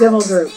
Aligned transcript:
Civil 0.00 0.22
Group, 0.22 0.50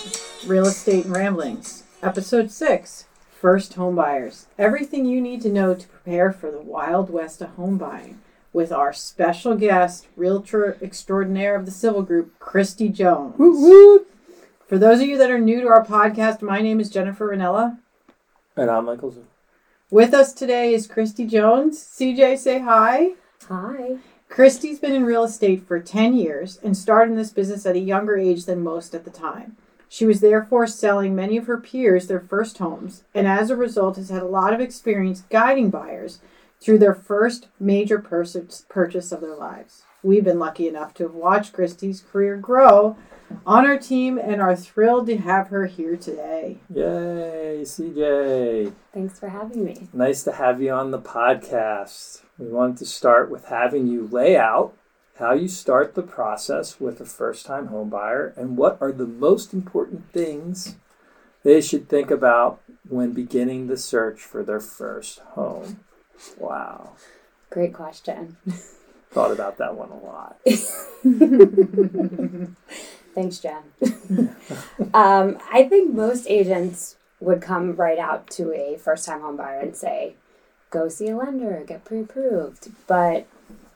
Real 0.47 0.67
Estate 0.67 1.03
and 1.03 1.13
Ramblings, 1.13 1.83
Episode 2.01 2.49
6 2.49 3.07
First 3.29 3.73
Home 3.73 3.93
Buyers. 3.93 4.47
Everything 4.57 5.05
you 5.05 5.19
need 5.19 5.41
to 5.41 5.51
know 5.51 5.75
to 5.75 5.85
prepare 5.85 6.31
for 6.31 6.49
the 6.49 6.61
wild 6.61 7.09
west 7.09 7.41
of 7.41 7.49
home 7.49 7.77
buying 7.77 8.21
with 8.53 8.71
our 8.71 8.93
special 8.93 9.55
guest, 9.55 10.07
Realtor 10.15 10.77
Extraordinaire 10.81 11.57
of 11.57 11.65
the 11.65 11.73
Civil 11.73 12.03
Group, 12.03 12.39
Christy 12.39 12.87
Jones. 12.87 13.35
For 14.65 14.77
those 14.77 15.01
of 15.01 15.09
you 15.09 15.17
that 15.17 15.29
are 15.29 15.39
new 15.39 15.59
to 15.59 15.67
our 15.67 15.85
podcast, 15.85 16.41
my 16.41 16.61
name 16.61 16.79
is 16.79 16.89
Jennifer 16.89 17.27
Ranella. 17.27 17.79
And 18.55 18.71
I'm 18.71 18.85
Michael 18.85 19.11
Zoom. 19.11 19.27
With 19.91 20.13
us 20.13 20.31
today 20.31 20.73
is 20.73 20.87
Christy 20.87 21.27
Jones. 21.27 21.83
CJ, 21.83 22.37
say 22.37 22.59
hi. 22.59 23.15
Hi. 23.49 23.97
Christy's 24.33 24.79
been 24.79 24.95
in 24.95 25.05
real 25.05 25.23
estate 25.25 25.67
for 25.67 25.79
10 25.79 26.15
years 26.15 26.57
and 26.63 26.75
started 26.75 27.11
in 27.11 27.17
this 27.17 27.29
business 27.29 27.67
at 27.67 27.75
a 27.75 27.79
younger 27.79 28.17
age 28.17 28.45
than 28.45 28.63
most 28.63 28.95
at 28.95 29.05
the 29.05 29.11
time. 29.11 29.57
She 29.87 30.07
was 30.07 30.21
therefore 30.21 30.65
selling 30.65 31.13
many 31.13 31.37
of 31.37 31.45
her 31.45 31.59
peers 31.59 32.07
their 32.07 32.19
first 32.19 32.57
homes, 32.57 33.03
and 33.13 33.27
as 33.27 33.51
a 33.51 33.55
result, 33.55 33.95
has 33.97 34.09
had 34.09 34.23
a 34.23 34.27
lot 34.27 34.51
of 34.51 34.59
experience 34.59 35.21
guiding 35.29 35.69
buyers 35.69 36.17
through 36.59 36.79
their 36.79 36.95
first 36.95 37.49
major 37.59 37.99
pers- 37.99 38.65
purchase 38.69 39.11
of 39.11 39.21
their 39.21 39.35
lives. 39.35 39.83
We've 40.01 40.23
been 40.23 40.39
lucky 40.39 40.67
enough 40.67 40.95
to 40.95 41.03
have 41.03 41.13
watched 41.13 41.53
Christy's 41.53 42.01
career 42.01 42.35
grow 42.35 42.97
on 43.45 43.67
our 43.67 43.77
team 43.77 44.17
and 44.17 44.41
are 44.41 44.55
thrilled 44.55 45.05
to 45.09 45.17
have 45.17 45.49
her 45.49 45.67
here 45.67 45.95
today. 45.95 46.57
Yay, 46.73 47.61
CJ. 47.61 48.73
Thanks 48.91 49.19
for 49.19 49.29
having 49.29 49.63
me. 49.63 49.89
Nice 49.93 50.23
to 50.23 50.31
have 50.31 50.59
you 50.59 50.71
on 50.71 50.89
the 50.89 50.99
podcast. 50.99 52.22
We 52.37 52.47
wanted 52.47 52.77
to 52.77 52.85
start 52.85 53.29
with 53.29 53.45
having 53.45 53.87
you 53.87 54.07
lay 54.07 54.37
out 54.37 54.73
how 55.19 55.33
you 55.33 55.47
start 55.47 55.93
the 55.93 56.01
process 56.01 56.79
with 56.79 56.99
a 56.99 57.05
first 57.05 57.45
time 57.45 57.67
home 57.67 57.89
buyer 57.89 58.33
and 58.35 58.57
what 58.57 58.79
are 58.81 58.91
the 58.91 59.05
most 59.05 59.53
important 59.53 60.11
things 60.11 60.75
they 61.43 61.61
should 61.61 61.87
think 61.87 62.09
about 62.09 62.59
when 62.87 63.11
beginning 63.11 63.67
the 63.67 63.77
search 63.77 64.21
for 64.21 64.41
their 64.43 64.59
first 64.59 65.19
home. 65.19 65.81
Wow. 66.37 66.93
Great 67.49 67.73
question. 67.73 68.37
Thought 69.11 69.31
about 69.31 69.57
that 69.59 69.75
one 69.75 69.89
a 69.89 69.99
lot. 69.99 70.37
Thanks, 73.13 73.37
Jen. 73.37 73.61
um, 74.93 75.37
I 75.51 75.67
think 75.69 75.93
most 75.93 76.25
agents 76.27 76.95
would 77.19 77.41
come 77.41 77.75
right 77.75 77.99
out 77.99 78.29
to 78.31 78.51
a 78.53 78.77
first 78.77 79.05
time 79.05 79.21
home 79.21 79.37
buyer 79.37 79.59
and 79.59 79.75
say, 79.75 80.15
go 80.73 80.89
see 80.89 81.07
a 81.09 81.15
lender, 81.15 81.63
get 81.65 81.85
pre 81.85 82.01
approved. 82.01 82.71
But 82.87 83.27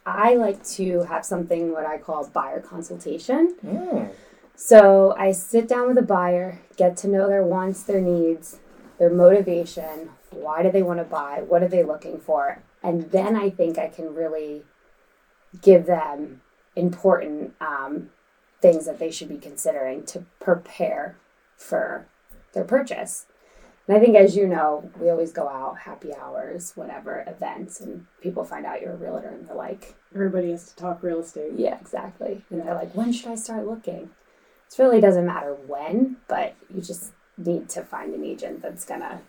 I 0.06 0.34
like 0.34 0.66
to 0.70 1.04
have 1.04 1.24
something 1.26 1.72
what 1.72 1.86
I 1.86 1.98
call 2.00 2.28
buyer 2.28 2.60
consultation. 2.60 3.56
Mm. 3.64 4.10
So 4.56 5.14
I 5.18 5.32
sit 5.32 5.68
down 5.68 5.88
with 5.88 5.98
a 6.00 6.02
buyer, 6.02 6.60
get 6.76 6.98
to 6.98 7.08
know 7.08 7.28
their 7.28 7.44
wants, 7.44 7.84
their 7.84 8.02
needs, 8.02 8.58
their 8.98 9.12
motivation, 9.12 10.10
why 10.32 10.64
do 10.64 10.72
they 10.72 10.82
want 10.82 11.00
to 11.00 11.06
buy, 11.06 11.44
what 11.48 11.62
are 11.62 11.68
they 11.68 11.84
looking 11.84 12.20
for, 12.20 12.64
and 12.82 13.12
then 13.12 13.36
I 13.36 13.52
think 13.52 13.78
I 13.78 13.88
can 13.88 14.16
really 14.16 14.64
give 15.62 15.86
them 15.86 16.42
important 16.76 17.54
um, 17.62 18.10
things 18.60 18.86
that 18.86 18.98
they 18.98 19.12
should 19.12 19.30
be 19.30 19.38
considering 19.38 20.04
to 20.06 20.26
prepare 20.40 21.18
for 21.56 22.08
their 22.54 22.64
purchase. 22.64 23.28
And 23.88 23.96
I 23.96 24.00
think, 24.02 24.18
as 24.18 24.36
you 24.36 24.48
know, 24.48 24.90
we 25.00 25.10
always 25.10 25.32
go 25.32 25.48
out, 25.48 25.80
happy 25.80 26.14
hours, 26.14 26.74
whatever, 26.76 27.24
events, 27.26 27.80
and 27.80 28.06
people 28.22 28.44
find 28.44 28.66
out 28.66 28.82
you're 28.82 28.94
a 28.94 28.98
realtor 28.98 29.30
and 29.30 29.48
they're 29.48 29.56
like, 29.56 29.96
Everybody 30.14 30.52
has 30.52 30.70
to 30.70 30.76
talk 30.76 31.02
real 31.04 31.20
estate. 31.22 31.54
yeah, 31.56 31.80
exactly. 31.80 32.44
And 32.50 32.62
they're 32.62 32.74
like, 32.76 32.94
when 32.94 33.14
should 33.14 33.32
I 33.32 33.36
start 33.36 33.66
looking? 33.66 34.10
It 34.70 34.80
really 34.80 35.00
doesn't 35.00 35.26
matter 35.26 35.54
when, 35.54 36.18
but 36.28 36.56
you 36.74 36.82
just 36.82 37.12
need 37.38 37.70
to 37.70 37.82
find 37.84 38.14
an 38.14 38.24
agent 38.26 38.62
that's 38.62 38.84
going 38.84 39.02
to 39.02 39.20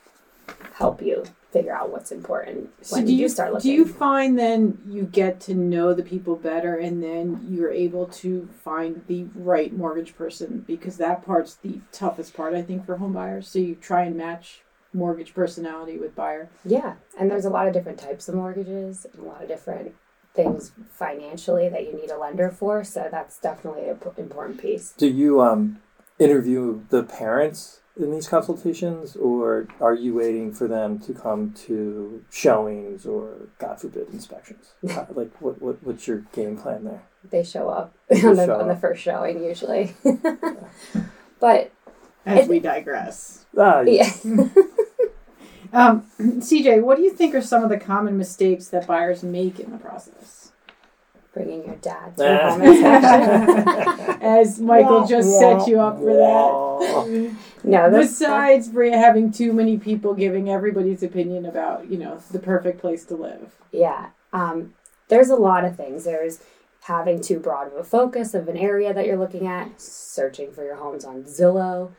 help 0.75 1.03
you 1.03 1.25
figure 1.51 1.75
out 1.75 1.91
what's 1.91 2.13
important 2.13 2.71
So 2.83 2.97
when 2.97 3.07
do 3.07 3.13
you, 3.13 3.21
you 3.21 3.25
do 3.25 3.29
start 3.31 3.63
do 3.63 3.73
you 3.73 3.87
find 3.87 4.39
then 4.39 4.79
you 4.87 5.05
get 5.05 5.41
to 5.43 5.55
know 5.55 5.95
the 5.95 6.03
people 6.03 6.37
better 6.37 6.77
and 6.77 7.03
then 7.03 7.47
you're 7.49 7.73
able 7.73 8.07
to 8.07 8.49
find 8.63 9.03
the 9.07 9.27
right 9.35 9.73
mortgage 9.73 10.15
person 10.15 10.65
because 10.67 10.99
that 10.99 11.25
part's 11.25 11.55
the 11.55 11.81
toughest 11.91 12.35
part 12.35 12.55
I 12.55 12.63
think 12.63 12.85
for 12.85 12.97
home 12.97 13.13
buyers. 13.13 13.49
So 13.49 13.59
you 13.59 13.75
try 13.75 14.03
and 14.03 14.17
match 14.17 14.63
mortgage 14.93 15.35
personality 15.35 15.99
with 15.99 16.15
buyer. 16.15 16.49
Yeah, 16.65 16.95
and 17.19 17.31
there's 17.31 17.45
a 17.45 17.51
lot 17.51 17.67
of 17.67 17.75
different 17.75 17.99
types 17.99 18.29
of 18.29 18.35
mortgages 18.35 19.07
and 19.13 19.23
a 19.23 19.27
lot 19.27 19.43
of 19.43 19.49
different 19.49 19.95
things 20.35 20.73
financially 20.91 21.69
that 21.69 21.85
you 21.87 21.95
need 21.95 22.11
a 22.11 22.19
lender 22.19 22.51
for. 22.51 22.85
So 22.85 23.09
that's 23.11 23.39
definitely 23.39 23.89
an 23.89 23.99
important 24.17 24.61
piece. 24.61 24.93
Do 24.93 25.09
you 25.09 25.43
um, 25.43 25.81
interview 26.19 26.85
the 26.91 27.03
parents 27.03 27.81
in 27.99 28.13
these 28.13 28.29
consultations, 28.29 29.17
or 29.17 29.67
are 29.81 29.95
you 29.95 30.15
waiting 30.15 30.53
for 30.53 30.69
them 30.69 30.99
to 31.01 31.13
come 31.13 31.53
to 31.67 32.25
showings 32.31 33.05
or, 33.07 33.49
God 33.59 33.81
forbid, 33.81 34.09
inspections? 34.13 34.73
Like, 34.83 35.41
what, 35.41 35.61
what 35.61 35.83
what's 35.83 36.07
your 36.07 36.19
game 36.33 36.57
plan 36.57 36.85
there? 36.85 37.03
They 37.29 37.43
show 37.43 37.69
up 37.69 37.95
They 38.09 38.23
on 38.23 38.37
the, 38.37 38.47
show 38.47 38.61
on 38.61 38.69
the 38.69 38.77
first 38.77 39.03
showing 39.03 39.43
usually. 39.43 39.95
but 41.41 41.73
As 42.25 42.45
I 42.45 42.49
we 42.49 42.61
digress. 42.61 43.47
Ah, 43.57 43.81
yeah. 43.81 44.11
Um, 45.73 46.07
CJ, 46.19 46.83
what 46.83 46.97
do 46.97 47.03
you 47.03 47.11
think 47.11 47.35
are 47.35 47.43
some 47.43 47.63
of 47.63 47.69
the 47.69 47.79
common 47.79 48.17
mistakes 48.17 48.69
that 48.69 48.87
buyers 48.87 49.23
make 49.23 49.59
in 49.61 49.71
the 49.73 49.79
process? 49.79 50.53
bringing 51.35 51.65
your 51.65 51.77
dad 51.77 52.17
to 52.17 52.23
the 52.23 52.39
comment 52.43 52.79
section. 52.81 54.23
As 54.23 54.61
Michael 54.61 55.07
just 55.07 55.39
set 55.39 55.69
you 55.69 55.81
up 55.81 55.99
for 55.99 56.07
that. 56.07 57.37
No, 57.65 57.91
that's 57.91 58.19
Besides 58.19 58.69
Bria 58.69 58.97
having 58.97 59.33
too 59.33 59.53
many 59.53 59.77
people 59.79 60.15
giving 60.15 60.49
everybody's 60.49 61.03
opinion 61.03 61.45
about, 61.47 61.91
you 61.91 61.99
know, 61.99 62.21
the 62.31 62.39
perfect 62.39 62.81
place 62.81 63.05
to 63.07 63.15
live. 63.17 63.55
yeah. 63.73 64.11
Um, 64.33 64.75
there's 65.09 65.31
a 65.31 65.37
lot 65.37 65.65
of 65.65 65.75
things. 65.77 66.05
There's 66.05 66.39
having 66.83 67.21
too 67.23 67.39
broad 67.41 67.67
of 67.69 67.73
a 67.75 67.83
focus 67.85 68.35
of 68.35 68.47
an 68.49 68.57
area 68.59 68.93
that 68.93 69.07
you're 69.07 69.17
looking 69.17 69.47
at, 69.47 69.81
searching 69.81 70.53
for 70.53 70.65
your 70.65 70.77
homes 70.77 71.03
on 71.05 71.23
Zillow, 71.25 71.93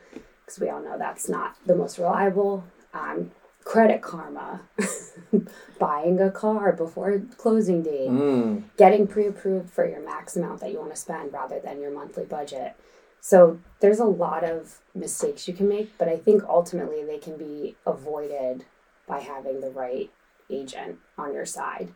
because 0.44 0.60
we 0.60 0.68
all 0.68 0.80
know 0.80 0.96
that's 0.96 1.28
not 1.28 1.56
the 1.66 1.74
most 1.74 1.98
reliable. 1.98 2.64
Um, 2.94 3.32
credit 3.64 4.00
karma, 4.00 4.60
buying 5.78 6.20
a 6.20 6.30
car 6.30 6.72
before 6.72 7.20
closing 7.36 7.82
date, 7.82 8.08
Mm. 8.10 8.62
getting 8.76 9.06
pre-approved 9.06 9.70
for 9.70 9.88
your 9.88 10.00
max 10.00 10.36
amount 10.36 10.60
that 10.60 10.72
you 10.72 10.78
want 10.78 10.90
to 10.92 10.96
spend 10.96 11.32
rather 11.32 11.58
than 11.60 11.80
your 11.80 11.90
monthly 11.90 12.24
budget. 12.24 12.74
So 13.20 13.60
there's 13.80 14.00
a 14.00 14.04
lot 14.04 14.44
of 14.44 14.78
mistakes 14.94 15.46
you 15.46 15.54
can 15.54 15.68
make, 15.68 15.96
but 15.98 16.08
I 16.08 16.16
think 16.16 16.42
ultimately 16.44 17.04
they 17.04 17.18
can 17.18 17.36
be 17.36 17.76
avoided 17.86 18.64
by 19.06 19.20
having 19.20 19.60
the 19.60 19.70
right 19.70 20.10
agent 20.48 20.98
on 21.18 21.34
your 21.34 21.46
side. 21.46 21.92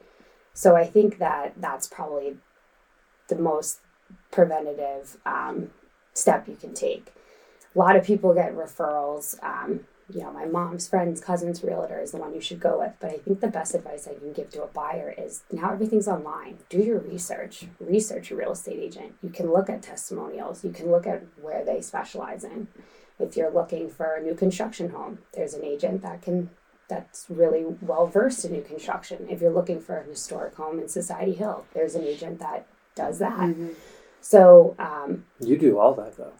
So 0.53 0.77
I 0.77 0.85
think 0.87 1.19
that 1.19 1.55
that's 1.57 1.89
probably 1.89 2.37
the 3.29 3.37
most 3.37 3.81
preventative 4.31 5.17
um, 5.25 5.71
step 6.13 6.47
you 6.47 6.57
can 6.57 6.75
take. 6.75 7.13
A 7.75 7.79
lot 7.79 7.97
of 7.97 8.05
people 8.05 8.35
get 8.35 8.55
referrals. 8.55 9.43
Um, 9.43 9.81
you 10.13 10.21
know, 10.21 10.33
my 10.33 10.45
mom's 10.45 10.87
friend's 10.87 11.21
cousin's 11.21 11.63
realtor 11.65 12.01
is 12.01 12.11
the 12.13 12.19
one 12.19 12.35
you 12.35 12.41
should 12.41 12.61
go 12.61 12.79
with. 12.79 12.93
But 13.01 13.11
I 13.11 13.17
think 13.19 13.41
the 13.41 13.49
best 13.49 13.75
advice 13.75 14.07
I 14.07 14.15
can 14.15 14.33
give 14.33 14.51
to 14.51 14.63
a 14.63 14.67
buyer 14.67 15.15
is 15.17 15.43
now 15.51 15.73
everything's 15.73 16.09
online. 16.09 16.59
Do 16.69 16.79
your 16.79 16.99
research. 16.99 17.67
Research 17.81 18.31
your 18.31 18.39
real 18.39 18.53
estate 18.53 18.79
agent. 18.79 19.15
You 19.23 19.31
can 19.31 19.51
look 19.51 19.71
at 19.71 19.83
testimonials. 19.83 20.63
You 20.65 20.71
can 20.71 20.91
look 20.91 21.07
at 21.07 21.25
where 21.41 21.65
they 21.65 21.81
specialize 21.81 22.45
in. 22.45 22.69
If 23.19 23.37
you're 23.37 23.51
looking 23.53 23.89
for 23.89 24.15
a 24.15 24.23
new 24.23 24.35
construction 24.35 24.91
home, 24.91 25.21
there's 25.33 25.55
an 25.55 25.65
agent 25.65 26.03
that 26.03 26.21
can 26.23 26.51
that's 26.87 27.25
really 27.31 27.65
well 27.81 28.07
versed 28.07 28.45
in 28.45 28.53
new 28.53 28.61
construction. 28.63 29.27
If 29.31 29.41
you're 29.41 29.53
looking 29.53 29.81
for 29.81 29.97
an 29.97 30.11
historic 30.11 30.55
home 30.57 30.79
in 30.79 30.89
Society 30.89 31.33
Hill, 31.33 31.65
there's 31.73 31.95
an 31.95 32.05
agent 32.05 32.41
that 32.41 32.67
does 32.95 33.21
that. 33.21 33.55
So 34.21 34.75
um, 34.79 35.25
You 35.41 35.57
do 35.57 35.79
all 35.79 35.95
that 35.95 36.17
though, 36.17 36.33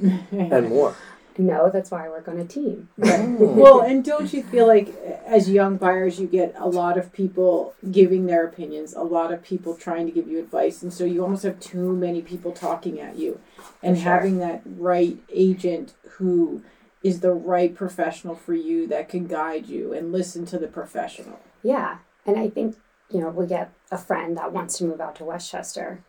and 0.32 0.68
more. 0.68 0.94
No, 1.38 1.70
that's 1.70 1.90
why 1.90 2.06
I 2.06 2.08
work 2.08 2.28
on 2.28 2.38
a 2.38 2.44
team. 2.44 2.88
Mm. 2.98 3.38
well, 3.38 3.80
and 3.80 4.04
don't 4.04 4.32
you 4.32 4.42
feel 4.42 4.66
like 4.66 4.94
as 5.26 5.50
young 5.50 5.76
buyers, 5.76 6.18
you 6.18 6.26
get 6.26 6.54
a 6.58 6.68
lot 6.68 6.96
of 6.96 7.12
people 7.12 7.74
giving 7.90 8.26
their 8.26 8.46
opinions, 8.46 8.94
a 8.94 9.02
lot 9.02 9.32
of 9.32 9.42
people 9.42 9.74
trying 9.74 10.06
to 10.06 10.12
give 10.12 10.28
you 10.28 10.38
advice, 10.38 10.82
and 10.82 10.92
so 10.92 11.04
you 11.04 11.22
almost 11.22 11.42
have 11.42 11.60
too 11.60 11.94
many 11.94 12.22
people 12.22 12.52
talking 12.52 13.00
at 13.00 13.16
you. 13.16 13.40
And 13.82 13.96
sure. 13.96 14.04
having 14.04 14.38
that 14.38 14.62
right 14.64 15.18
agent 15.30 15.94
who 16.12 16.62
is 17.02 17.20
the 17.20 17.32
right 17.32 17.74
professional 17.74 18.34
for 18.34 18.54
you 18.54 18.86
that 18.88 19.08
can 19.08 19.26
guide 19.26 19.66
you 19.66 19.92
and 19.92 20.12
listen 20.12 20.44
to 20.46 20.58
the 20.58 20.66
professional. 20.66 21.38
Yeah. 21.62 21.98
And 22.24 22.38
I 22.38 22.48
think, 22.48 22.76
you 23.10 23.20
know, 23.20 23.28
we 23.28 23.46
get 23.46 23.72
a 23.90 23.98
friend 23.98 24.36
that 24.36 24.52
wants 24.52 24.78
to 24.78 24.84
move 24.84 25.00
out 25.00 25.16
to 25.16 25.24
West 25.24 25.50
Chester. 25.50 26.02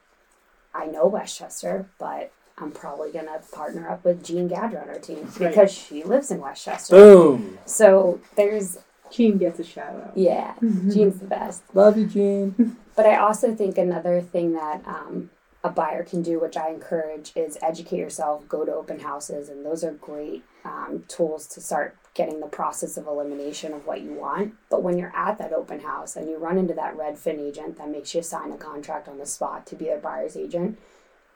I 0.74 0.86
know 0.86 1.06
West 1.06 1.38
Chester, 1.38 1.88
but 2.00 2.32
I'm 2.60 2.72
probably 2.72 3.12
going 3.12 3.26
to 3.28 3.40
partner 3.52 3.88
up 3.90 4.04
with 4.04 4.24
Jean 4.24 4.50
Gadra 4.50 4.82
on 4.84 4.90
our 4.90 5.00
team 5.00 5.20
Right. 5.40 5.50
because 5.50 5.72
she 5.72 6.04
lives 6.04 6.32
in 6.32 6.40
West 6.42 6.66
Chester. 6.66 6.96
Boom. 6.96 7.58
So 7.66 8.20
there's, 8.36 8.80
Jean 9.12 9.38
gets 9.38 9.60
a 9.60 9.64
shout 9.64 9.94
out. 9.96 10.12
yeah, 10.18 10.56
Jean's 10.62 11.20
the 11.20 11.28
best. 11.28 11.64
Love 11.74 11.98
you, 11.98 12.08
Jean. 12.08 12.78
But 12.98 13.06
I 13.06 13.18
also 13.18 13.54
think 13.54 13.78
another 13.78 14.22
thing 14.22 14.54
that 14.54 14.82
um, 14.88 15.30
a 15.64 15.70
buyer 15.70 16.04
can 16.04 16.24
do, 16.24 16.40
which 16.40 16.58
I 16.58 16.70
encourage, 16.70 17.32
is 17.36 17.56
educate 17.62 17.98
yourself, 17.98 18.48
go 18.50 18.66
to 18.66 18.74
open 18.74 19.02
houses, 19.02 19.50
and 19.50 19.64
those 19.64 19.84
are 19.84 19.92
great 19.92 20.44
um, 20.66 21.04
tools 21.08 21.46
to 21.50 21.62
start 21.62 21.96
getting 22.16 22.40
the 22.40 22.48
process 22.48 22.98
of 22.98 23.06
elimination 23.06 23.72
of 23.72 23.86
what 23.86 24.02
you 24.02 24.14
want. 24.14 24.56
But 24.72 24.82
when 24.82 24.98
you're 24.98 25.16
at 25.16 25.38
that 25.38 25.54
open 25.54 25.82
house 25.82 26.16
and 26.16 26.28
you 26.28 26.38
run 26.40 26.58
into 26.58 26.74
that 26.74 26.98
Redfin 26.98 27.40
agent 27.40 27.78
that 27.78 27.88
makes 27.92 28.16
you 28.16 28.24
sign 28.24 28.52
a 28.52 28.58
contract 28.58 29.08
on 29.08 29.20
the 29.20 29.28
spot 29.28 29.68
to 29.68 29.76
be 29.76 29.86
their 29.86 30.00
buyer's 30.00 30.36
agent, 30.36 30.80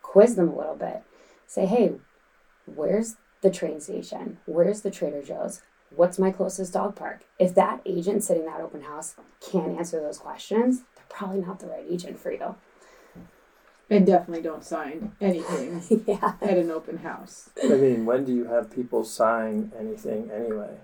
quiz 0.01 0.35
them 0.35 0.50
a 0.50 0.57
little 0.57 0.75
bit. 0.75 1.03
Say, 1.51 1.65
hey, 1.65 1.95
where's 2.65 3.18
the 3.42 3.50
train 3.50 3.81
station? 3.81 4.38
Where's 4.45 4.83
the 4.83 4.89
Trader 4.89 5.21
Joe's? 5.21 5.62
What's 5.94 6.18
my 6.18 6.31
closest 6.31 6.71
dog 6.71 6.95
park? 6.95 7.25
If 7.39 7.56
that 7.56 7.81
agent 7.86 8.24
sitting 8.24 8.45
that 8.45 8.62
open 8.62 8.83
house 8.83 9.15
can't 9.42 9.77
answer 9.77 10.00
those 10.00 10.18
questions, 10.18 10.83
they're 10.95 11.03
probably 11.09 11.42
not 11.42 11.59
the 11.59 11.68
right 11.68 11.83
agent 11.89 12.18
for 12.18 12.31
you. 12.31 12.56
And 13.89 14.06
definitely 14.06 14.44
don't 14.44 14.63
sign 14.63 15.12
anything 15.19 15.83
yeah. 16.07 16.36
at 16.42 16.57
an 16.57 16.71
open 16.71 17.00
house. 17.00 17.50
I 17.62 17.68
mean, 17.68 18.06
when 18.06 18.24
do 18.24 18.33
you 18.33 18.45
have 18.45 18.71
people 18.74 19.03
sign 19.03 19.74
anything 19.77 20.31
anyway? 20.31 20.77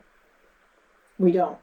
We 1.17 1.31
don't. 1.31 1.59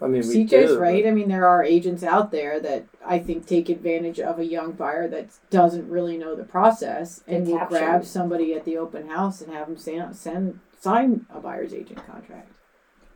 I 0.00 0.06
mean, 0.06 0.22
CJ's 0.22 0.48
do, 0.72 0.78
right. 0.78 1.06
I 1.06 1.10
mean, 1.10 1.28
there 1.28 1.46
are 1.46 1.62
agents 1.62 2.02
out 2.02 2.30
there 2.30 2.58
that 2.60 2.86
I 3.04 3.18
think 3.18 3.46
take 3.46 3.68
advantage 3.68 4.18
of 4.18 4.38
a 4.38 4.44
young 4.44 4.72
buyer 4.72 5.08
that 5.08 5.28
doesn't 5.50 5.88
really 5.90 6.16
know 6.16 6.34
the 6.34 6.44
process 6.44 7.22
and 7.26 7.46
And 7.46 7.48
will 7.48 7.66
grab 7.66 8.04
somebody 8.06 8.54
at 8.54 8.64
the 8.64 8.78
open 8.78 9.08
house 9.08 9.42
and 9.42 9.52
have 9.52 9.66
them 9.66 9.76
send, 9.76 10.16
send 10.16 10.60
sign 10.80 11.26
a 11.32 11.38
buyer's 11.40 11.74
agent 11.74 12.06
contract. 12.06 12.50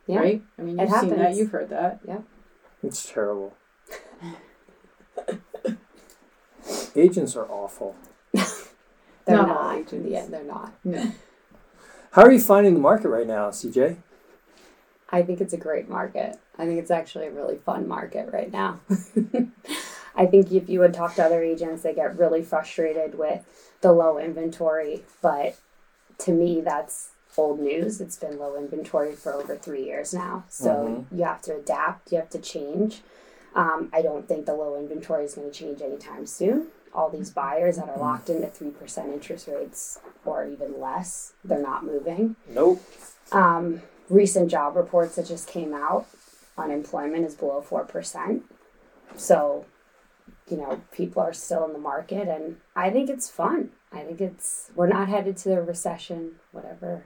Yeah. 0.06 0.18
Right? 0.18 0.42
I 0.58 0.62
mean, 0.62 0.78
It 0.78 0.88
you've 0.90 1.00
seen 1.00 1.16
that. 1.16 1.36
You've 1.36 1.50
heard 1.50 1.70
that. 1.70 2.00
Yeah. 2.06 2.18
It's 2.82 3.10
terrible. 3.10 3.54
Agents 6.94 7.36
are 7.36 7.46
awful. 7.46 7.96
They're 8.34 9.36
Not 9.36 9.48
not. 9.48 9.76
agents. 9.78 10.08
Yeah, 10.10 10.26
they're 10.26 10.42
not. 10.44 10.72
No. 10.84 11.12
How 12.12 12.22
are 12.22 12.32
you 12.32 12.40
finding 12.40 12.72
the 12.74 12.80
market 12.80 13.08
right 13.08 13.26
now, 13.26 13.50
CJ? 13.50 13.98
I 15.10 15.22
think 15.22 15.40
it's 15.40 15.52
a 15.54 15.58
great 15.58 15.88
market. 15.88 16.38
I 16.58 16.66
think 16.66 16.78
it's 16.78 16.90
actually 16.90 17.26
a 17.26 17.30
really 17.30 17.56
fun 17.56 17.88
market 17.88 18.30
right 18.32 18.52
now. 18.52 18.80
I 20.16 20.26
think 20.26 20.52
if 20.52 20.68
you 20.68 20.80
would 20.80 20.92
talk 20.94 21.14
to 21.14 21.24
other 21.24 21.42
agents, 21.42 21.82
they 21.82 21.94
get 21.94 22.18
really 22.18 22.42
frustrated 22.42 23.16
with 23.16 23.44
the 23.80 23.92
low 23.92 24.18
inventory. 24.18 25.04
But 25.22 25.56
to 26.18 26.32
me, 26.32 26.60
that's 26.60 27.10
old 27.36 27.60
news. 27.60 28.00
It's 28.00 28.16
been 28.16 28.38
low 28.38 28.56
inventory 28.56 29.14
for 29.14 29.32
over 29.32 29.56
three 29.56 29.84
years 29.84 30.12
now. 30.12 30.44
So 30.48 31.06
you 31.16 31.22
have 31.24 31.40
to 31.42 31.54
adapt, 31.54 32.10
you 32.10 32.18
have 32.18 32.30
to 32.30 32.38
change. 32.40 33.00
Um, 33.54 33.88
I 33.92 34.02
don't 34.02 34.26
think 34.26 34.44
the 34.44 34.54
low 34.54 34.76
inventory 34.76 35.24
is 35.24 35.34
going 35.34 35.50
to 35.50 35.56
change 35.56 35.80
anytime 35.80 36.26
soon. 36.26 36.66
All 36.92 37.08
these 37.08 37.30
buyers 37.30 37.76
that 37.76 37.88
are 37.88 37.98
locked 37.98 38.28
into 38.28 38.48
3% 38.48 39.12
interest 39.12 39.46
rates 39.46 40.00
or 40.24 40.46
even 40.46 40.80
less, 40.80 41.32
they're 41.44 41.62
not 41.62 41.84
moving 41.84 42.34
Nope. 42.48 42.82
um, 43.30 43.82
recent 44.10 44.50
job 44.50 44.76
reports 44.76 45.16
that 45.16 45.26
just 45.26 45.48
came 45.48 45.72
out, 45.74 46.06
unemployment 46.56 47.24
is 47.24 47.34
below 47.34 47.64
4%. 47.68 48.42
So, 49.16 49.66
you 50.48 50.56
know, 50.56 50.80
people 50.92 51.22
are 51.22 51.32
still 51.32 51.64
in 51.66 51.72
the 51.72 51.78
market, 51.78 52.28
and 52.28 52.56
I 52.76 52.90
think 52.90 53.10
it's 53.10 53.28
fun. 53.28 53.70
I 53.92 54.00
think 54.00 54.20
it's, 54.20 54.70
we're 54.74 54.86
not 54.88 55.08
headed 55.08 55.36
to 55.38 55.54
a 55.54 55.62
recession, 55.62 56.32
whatever. 56.52 57.04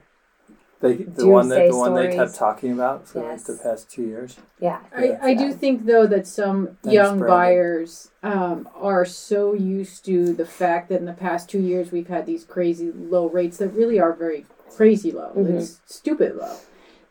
They, 0.81 0.95
the 0.95 1.27
one 1.27 1.47
that 1.47 1.55
Doomsday 1.59 1.69
the 1.69 1.77
one 1.77 1.95
they 1.95 2.13
kept 2.13 2.35
talking 2.35 2.73
about 2.73 3.07
for 3.07 3.21
Yes. 3.23 3.47
like 3.47 3.57
the 3.57 3.63
past 3.63 3.89
two 3.89 4.01
years. 4.03 4.35
Yeah. 4.59 4.79
I, 4.93 5.17
I 5.21 5.33
do 5.33 5.53
think 5.53 5.85
though 5.85 6.05
that 6.07 6.27
some 6.27 6.77
Thanks, 6.83 6.93
young 6.93 7.19
Brandon. 7.19 7.27
buyers 7.29 8.11
um, 8.21 8.67
are 8.75 9.05
so 9.05 9.53
used 9.53 10.03
to 10.05 10.33
the 10.33 10.45
fact 10.45 10.89
that 10.89 10.99
in 10.99 11.05
the 11.05 11.13
past 11.13 11.49
two 11.49 11.61
years 11.61 11.93
we've 11.93 12.09
had 12.09 12.25
these 12.25 12.43
crazy 12.43 12.91
low 12.91 13.29
rates 13.29 13.59
that 13.59 13.69
really 13.69 13.97
are 13.97 14.11
very 14.11 14.45
crazy 14.75 15.09
low. 15.13 15.31
Mhm. 15.37 15.57
It's 15.61 15.79
stupid 15.85 16.35
low. 16.35 16.57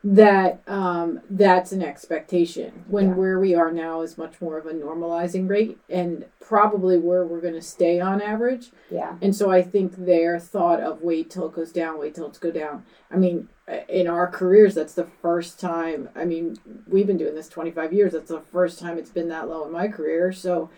That 0.04 0.62
um, 0.66 1.20
that's 1.30 1.70
an 1.70 1.80
expectation 1.82 2.84
when 2.88 3.10
Yeah. 3.10 3.14
where 3.14 3.38
we 3.38 3.54
are 3.54 3.70
now 3.70 4.00
is 4.00 4.18
much 4.18 4.40
more 4.40 4.58
of 4.58 4.66
a 4.66 4.72
normalizing 4.72 5.48
rate 5.48 5.78
and 5.88 6.24
probably 6.40 6.98
where 6.98 7.24
we're 7.24 7.40
going 7.40 7.54
to 7.54 7.62
stay 7.62 8.00
on 8.00 8.20
average. 8.20 8.72
Yeah. 8.90 9.14
And 9.22 9.34
so 9.34 9.50
I 9.52 9.62
think 9.62 9.94
their 9.96 10.40
thought 10.40 10.80
of 10.80 11.02
wait 11.02 11.30
till 11.30 11.46
it 11.46 11.54
goes 11.54 11.70
down, 11.70 12.00
wait 12.00 12.16
till 12.16 12.26
it's 12.26 12.38
go 12.38 12.50
down. 12.50 12.84
I 13.12 13.16
mean, 13.16 13.48
uh, 13.68 13.76
in 13.88 14.08
our 14.08 14.26
careers, 14.26 14.74
that's 14.74 14.94
the 14.94 15.06
first 15.22 15.60
time. 15.60 16.08
I 16.16 16.24
mean, 16.24 16.56
we've 16.88 17.06
been 17.06 17.16
doing 17.16 17.36
this 17.36 17.48
25 17.48 17.92
years. 17.92 18.12
That's 18.12 18.30
the 18.30 18.42
first 18.52 18.80
time 18.80 18.98
it's 18.98 19.10
been 19.10 19.28
that 19.28 19.48
low 19.48 19.64
in 19.66 19.70
my 19.72 19.86
career. 19.86 20.32
So 20.32 20.68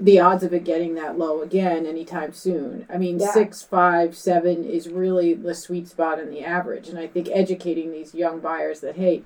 the 0.00 0.18
odds 0.18 0.42
of 0.42 0.52
it 0.52 0.64
getting 0.64 0.94
that 0.96 1.16
low 1.18 1.40
again 1.42 1.86
anytime 1.86 2.32
soon. 2.32 2.84
I 2.88 2.98
mean, 2.98 3.18
Yeah. 3.20 3.30
six, 3.30 3.62
five, 3.62 4.16
seven 4.16 4.64
is 4.64 4.88
really 4.88 5.34
the 5.34 5.54
sweet 5.54 5.88
spot 5.88 6.18
in 6.18 6.30
the 6.30 6.44
average. 6.44 6.88
And 6.88 6.98
I 6.98 7.06
think 7.06 7.28
educating 7.30 7.92
these 7.92 8.14
young 8.14 8.40
buyers 8.40 8.80
that, 8.80 8.96
hey, 8.96 9.22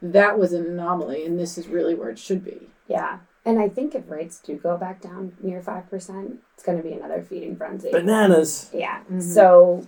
that 0.00 0.38
was 0.38 0.52
an 0.52 0.66
anomaly 0.66 1.24
and 1.24 1.38
this 1.38 1.58
is 1.58 1.68
really 1.68 1.94
where 1.94 2.08
it 2.10 2.18
should 2.18 2.44
be. 2.44 2.70
Yeah. 2.88 3.18
And 3.44 3.58
I 3.60 3.68
think 3.68 3.94
if 3.94 4.10
rates 4.10 4.40
do 4.40 4.56
go 4.56 4.76
back 4.76 5.00
down 5.00 5.36
near 5.40 5.60
5%, 5.60 6.38
it's 6.54 6.64
going 6.64 6.78
to 6.78 6.82
be 6.82 6.92
another 6.94 7.22
feeding 7.22 7.54
frenzy. 7.54 7.90
Bananas. 7.92 8.70
Yeah. 8.72 9.02
Mhm. 9.12 9.22
So 9.22 9.82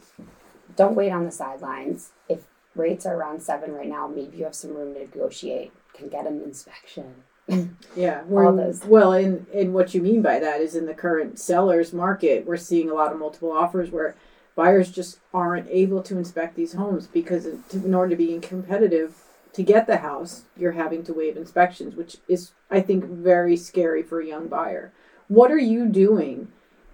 don't 0.77 0.95
wait 0.95 1.11
on 1.11 1.25
the 1.25 1.31
sidelines. 1.33 2.13
If 2.29 2.47
rates 2.77 3.05
are 3.07 3.17
around 3.17 3.41
seven 3.43 3.73
right 3.75 3.89
now, 3.89 4.07
maybe 4.07 4.37
you 4.37 4.45
have 4.45 4.55
some 4.55 4.75
room 4.75 4.95
to 4.95 5.01
negotiate. 5.01 5.73
Can 5.95 6.09
get 6.09 6.27
an 6.27 6.41
inspection. 6.43 7.25
Yeah, 7.97 8.23
All 8.31 8.55
those. 8.55 8.85
well, 8.85 9.13
and 9.13 9.47
and 9.53 9.75
what 9.75 9.93
you 9.95 10.01
mean 10.03 10.23
by 10.23 10.39
that 10.39 10.61
is 10.61 10.77
in 10.77 10.87
the 10.87 10.95
current 10.95 11.39
sellers 11.39 11.93
market, 11.93 12.47
we're 12.47 12.57
seeing 12.57 12.91
a 12.91 12.95
lot 12.95 13.11
of 13.13 13.19
multiple 13.19 13.51
offers 13.51 13.91
where 13.91 14.15
buyers 14.55 14.91
just 14.91 15.19
aren't 15.33 15.67
able 15.69 16.03
to 16.03 16.17
inspect 16.19 16.55
these 16.55 16.75
homes 16.75 17.07
because 17.07 17.47
in 17.47 17.95
order 17.95 18.11
to 18.11 18.17
be 18.17 18.39
competitive 18.39 19.17
to 19.55 19.63
get 19.63 19.87
the 19.87 19.97
house, 19.99 20.43
you're 20.57 20.73
having 20.73 21.03
to 21.05 21.13
waive 21.15 21.37
inspections, 21.37 21.97
which 21.97 22.19
is 22.29 22.53
I 22.71 22.81
think 22.81 23.05
very 23.05 23.57
scary 23.57 24.03
for 24.03 24.21
a 24.21 24.27
young 24.27 24.47
buyer. 24.47 24.93
What 25.27 25.51
are 25.51 25.59
you 25.59 25.87
doing 25.87 26.49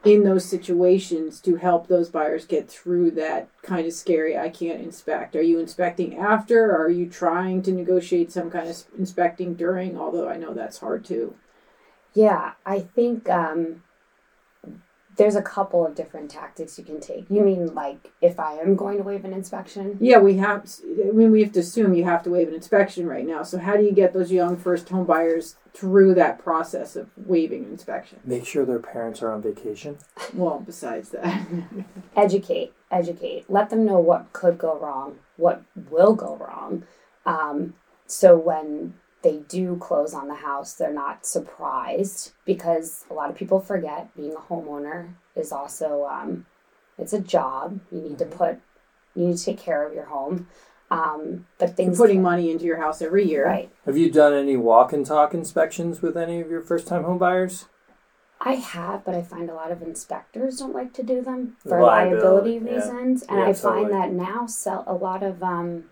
in 0.05 0.25
those 0.25 0.45
situations 0.45 1.41
to 1.41 1.57
help 1.57 1.87
those 1.87 2.11
buyers 2.11 2.45
get 2.45 2.69
through 2.69 3.11
that 3.13 3.49
kind 3.63 3.87
of 3.87 3.93
scary 3.93 4.37
I 4.37 4.49
can't 4.49 4.81
inspect? 4.81 5.35
Are 5.35 5.43
you 5.43 5.59
inspecting 5.59 6.19
after? 6.19 6.71
Or 6.71 6.85
are 6.85 6.91
you 6.91 7.09
trying 7.09 7.63
to 7.63 7.73
negotiate 7.73 8.33
some 8.33 8.51
kind 8.51 8.69
of 8.69 8.77
inspecting 8.99 9.55
during? 9.55 9.99
Although 9.99 10.29
I 10.29 10.37
know 10.37 10.55
that's 10.55 10.79
hard 10.79 11.05
too. 11.05 11.35
Yeah, 12.15 12.53
I 12.65 12.81
think 12.81 13.29
um, 13.29 13.83
there's 15.17 15.37
a 15.37 15.43
couple 15.43 15.87
of 15.87 15.95
different 15.95 16.31
tactics 16.31 16.79
you 16.79 16.85
can 16.85 17.01
take. 17.01 17.27
You 17.31 17.43
mean 17.43 17.75
like 17.75 18.13
if 18.21 18.41
I 18.41 18.55
am 18.55 18.77
going 18.77 18.99
to 18.99 19.05
waive 19.05 19.25
an 19.25 19.33
inspection? 19.33 19.97
Yeah, 20.01 20.19
we 20.19 20.37
have. 20.39 20.69
I 20.85 21.13
mean, 21.13 21.31
we 21.31 21.43
have 21.43 21.53
to 21.53 21.61
assume 21.61 21.95
you 21.95 22.05
have 22.05 22.23
to 22.25 22.31
waive 22.31 22.49
an 22.49 22.55
inspection 22.55 23.07
right 23.07 23.27
now. 23.27 23.43
So 23.43 23.59
how 23.59 23.77
do 23.77 23.85
you 23.85 23.93
get 23.93 24.13
those 24.13 24.33
young 24.33 24.57
first 24.57 24.89
home 24.89 25.05
buyers 25.07 25.57
through 25.73 26.15
that 26.15 26.39
process 26.39 26.97
of 26.97 27.09
waiving 27.17 27.65
inspection? 27.65 28.21
Make 28.25 28.47
sure 28.47 28.65
their 28.65 28.79
parents 28.79 29.23
are 29.23 29.33
on 29.33 29.43
vacation. 29.43 29.99
Well, 30.33 30.63
besides 30.65 31.11
that, 31.11 31.47
Educate, 32.17 32.73
educate. 32.91 33.45
Let 33.49 33.71
them 33.71 33.85
know 33.85 33.99
what 33.99 34.33
could 34.33 34.59
go 34.59 34.79
wrong, 34.79 35.19
what 35.37 35.63
will 35.91 36.15
go 36.15 36.37
wrong. 36.37 36.85
Um, 37.27 37.75
so 38.07 38.37
when 38.37 38.95
they 39.25 39.39
do 39.49 39.77
close 39.79 40.15
on 40.15 40.29
the 40.29 40.35
house, 40.37 40.75
they're 40.75 40.93
not 40.93 41.27
surprised 41.27 42.33
because 42.45 43.05
a 43.11 43.15
lot 43.15 43.29
of 43.31 43.35
people 43.37 43.59
forget 43.59 44.15
being 44.17 44.33
a 44.35 44.53
homeowner 44.53 45.15
is 45.35 45.51
also 45.51 46.05
um, 46.05 46.47
it's 46.99 47.13
a 47.13 47.21
job. 47.21 47.81
You 47.91 48.01
need 48.03 48.19
to 48.19 48.27
put 48.27 48.59
you 49.17 49.27
need 49.29 49.37
to 49.39 49.45
take 49.45 49.59
care 49.59 49.85
of 49.87 49.93
your 49.95 50.07
home. 50.07 50.47
Um, 50.91 51.47
but 51.59 51.71
you're 51.71 51.75
things 51.77 51.97
putting 51.99 52.17
can- 52.19 52.23
money 52.23 52.51
into 52.53 52.65
your 52.67 52.77
house 52.81 53.03
every 53.03 53.25
year. 53.29 53.47
right. 53.47 53.71
Have 53.87 53.97
you 53.97 54.11
done 54.13 54.33
any 54.35 54.57
walk 54.57 54.93
and 54.93 55.05
talk 55.05 55.35
inspections 55.35 56.01
with 56.03 56.17
any 56.17 56.41
of 56.41 56.51
your 56.51 56.61
first 56.63 56.87
time 56.87 57.03
home 57.05 57.19
buyers? 57.19 57.67
I 58.41 58.57
have, 58.57 59.05
but 59.07 59.15
I 59.15 59.23
find 59.23 59.49
a 59.49 59.55
lot 59.55 59.71
of 59.73 59.81
inspectors 59.81 60.59
don't 60.59 60.75
like 60.75 60.93
to 60.95 61.03
do 61.03 61.23
them 61.23 61.57
for 61.67 61.81
Liability, 61.81 62.21
liability, 62.21 62.53
yeah. 62.67 62.75
reasons, 62.77 63.23
and 63.23 63.39
Yeah, 63.39 63.47
I 63.47 63.53
find 63.55 63.87
totally. 63.89 63.93
that 63.93 64.13
now 64.13 64.47
sell 64.47 64.85
a 64.87 64.93
lot 64.95 65.23
of 65.23 65.43
um, 65.43 65.85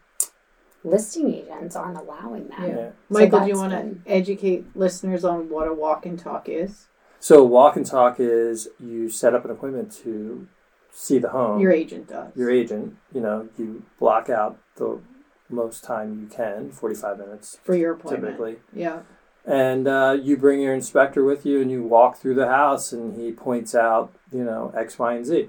listing 0.85 1.33
agents 1.35 1.77
aren't 1.77 1.97
allowing 1.99 2.49
that. 2.49 2.61
Yeah. 2.61 2.77
Yeah. 2.77 2.91
Michael, 3.09 3.41
do 3.41 3.47
you 3.47 3.53
that's 3.55 3.61
want 3.61 3.73
to 3.73 3.79
been- 3.79 4.03
educate 4.07 4.77
listeners 4.77 5.25
on 5.25 5.49
what 5.49 5.69
a 5.69 5.73
walk 5.75 6.07
and 6.07 6.19
talk 6.19 6.49
is? 6.49 6.87
So 7.21 7.45
walk 7.45 7.77
and 7.77 7.87
talk 7.87 8.17
is 8.19 8.69
you 8.81 9.09
set 9.09 9.35
up 9.35 9.45
an 9.45 9.51
appointment 9.53 9.93
to 10.03 10.49
see 10.93 11.19
the 11.19 11.29
home. 11.31 11.61
Your 11.61 11.73
agent 11.73 12.09
does. 12.09 12.35
your 12.37 12.51
agent, 12.51 12.97
you 13.15 13.21
know, 13.21 13.49
you 13.57 13.85
block 14.01 14.29
out 14.29 14.59
the 14.77 15.01
most 15.49 15.85
time 15.85 16.21
you 16.21 16.27
can, 16.27 16.71
45 16.73 17.19
minutes 17.19 17.59
for 17.62 17.75
your 17.77 17.93
appointment. 17.93 18.25
typically. 18.39 18.57
Yeah. 18.75 19.01
And 19.45 19.87
uh, 19.89 20.17
you 20.21 20.37
bring 20.37 20.61
your 20.61 20.75
inspector 20.75 21.23
with 21.25 21.45
you 21.47 21.61
and 21.61 21.71
you 21.71 21.83
walk 21.83 22.17
through 22.17 22.35
the 22.35 22.47
house 22.49 22.93
and 22.93 23.15
he 23.21 23.33
points 23.33 23.75
out, 23.75 24.12
you 24.33 24.45
know, 24.45 24.73
X, 24.77 24.99
Y, 24.99 25.15
and 25.15 25.27
Z. 25.27 25.49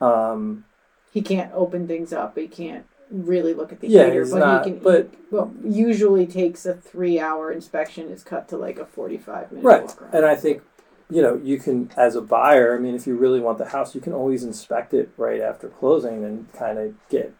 Um, 0.00 0.64
He 1.12 1.22
can't 1.22 1.52
open 1.54 1.86
things 1.86 2.12
up. 2.12 2.36
He 2.38 2.46
can't 2.48 2.86
really 3.10 3.54
look 3.54 3.72
at 3.72 3.80
the 3.80 3.88
Yeah, 3.88 4.06
heater, 4.06 4.20
he's 4.20 4.30
but 4.32 4.38
not- 4.38 4.64
he 4.66 4.72
can. 4.72 4.80
but- 4.80 5.08
well, 5.30 5.52
usually 5.64 6.26
takes 6.26 6.64
a 6.66 6.74
three-hour 6.74 7.52
inspection 7.52 8.08
is 8.08 8.22
cut 8.24 8.48
to 8.48 8.56
like 8.56 8.78
a 8.78 8.86
forty-five 8.86 9.50
minute 9.52 9.64
right. 9.64 9.82
walk 9.82 10.02
around. 10.02 10.14
And 10.14 10.26
I 10.26 10.36
think 10.36 10.62
you 11.12 11.20
know, 11.22 11.34
you 11.42 11.58
can 11.58 11.90
as 11.96 12.14
a 12.14 12.20
buyer. 12.20 12.72
I 12.76 12.78
mean, 12.78 12.94
if 12.94 13.04
you 13.04 13.16
really 13.16 13.40
want 13.40 13.58
the 13.58 13.64
house, 13.70 13.96
you 13.96 14.00
can 14.00 14.12
always 14.12 14.44
inspect 14.44 14.94
it 14.94 15.10
right 15.16 15.40
after 15.40 15.68
closing 15.68 16.22
and 16.24 16.52
kind 16.52 16.78
of 16.78 16.94
get 17.08 17.34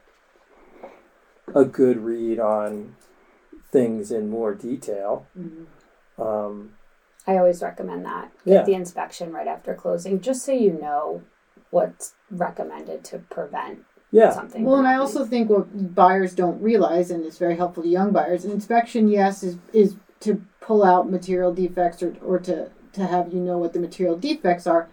a 1.54 1.64
good 1.64 1.98
read 1.98 2.40
on 2.40 2.96
things 3.70 4.10
in 4.10 4.28
more 4.28 4.54
detail. 4.54 5.26
Um, 6.18 6.72
I 7.28 7.36
always 7.38 7.62
recommend 7.62 8.04
that. 8.06 8.32
Get 8.44 8.52
Yeah. 8.52 8.62
the 8.64 8.74
inspection 8.74 9.32
right 9.32 9.46
after 9.46 9.74
closing, 9.74 10.20
just 10.20 10.44
so 10.44 10.50
you 10.50 10.72
know 10.72 11.22
what's 11.70 12.14
recommended 12.28 13.04
to 13.04 13.18
prevent 13.20 13.84
yeah, 14.10 14.30
something. 14.32 14.64
Well, 14.64 14.76
and 14.76 14.86
I 14.88 14.96
also 14.96 15.24
think 15.24 15.48
what 15.50 15.94
buyers 15.94 16.34
don't 16.34 16.60
realize, 16.60 17.10
and 17.10 17.24
it's 17.24 17.38
very 17.38 17.56
helpful 17.56 17.82
to 17.82 17.88
young 17.88 18.10
buyers, 18.12 18.44
an 18.44 18.50
inspection, 18.50 19.08
yes, 19.08 19.42
is 19.42 19.56
is 19.72 19.96
to 20.20 20.42
pull 20.60 20.84
out 20.84 21.10
material 21.10 21.52
defects 21.52 22.02
or, 22.02 22.16
or 22.22 22.38
to, 22.38 22.70
to 22.92 23.06
have 23.06 23.32
you 23.32 23.40
know 23.40 23.58
what 23.58 23.72
the 23.72 23.80
material 23.80 24.16
defects 24.16 24.66
are, 24.66 24.88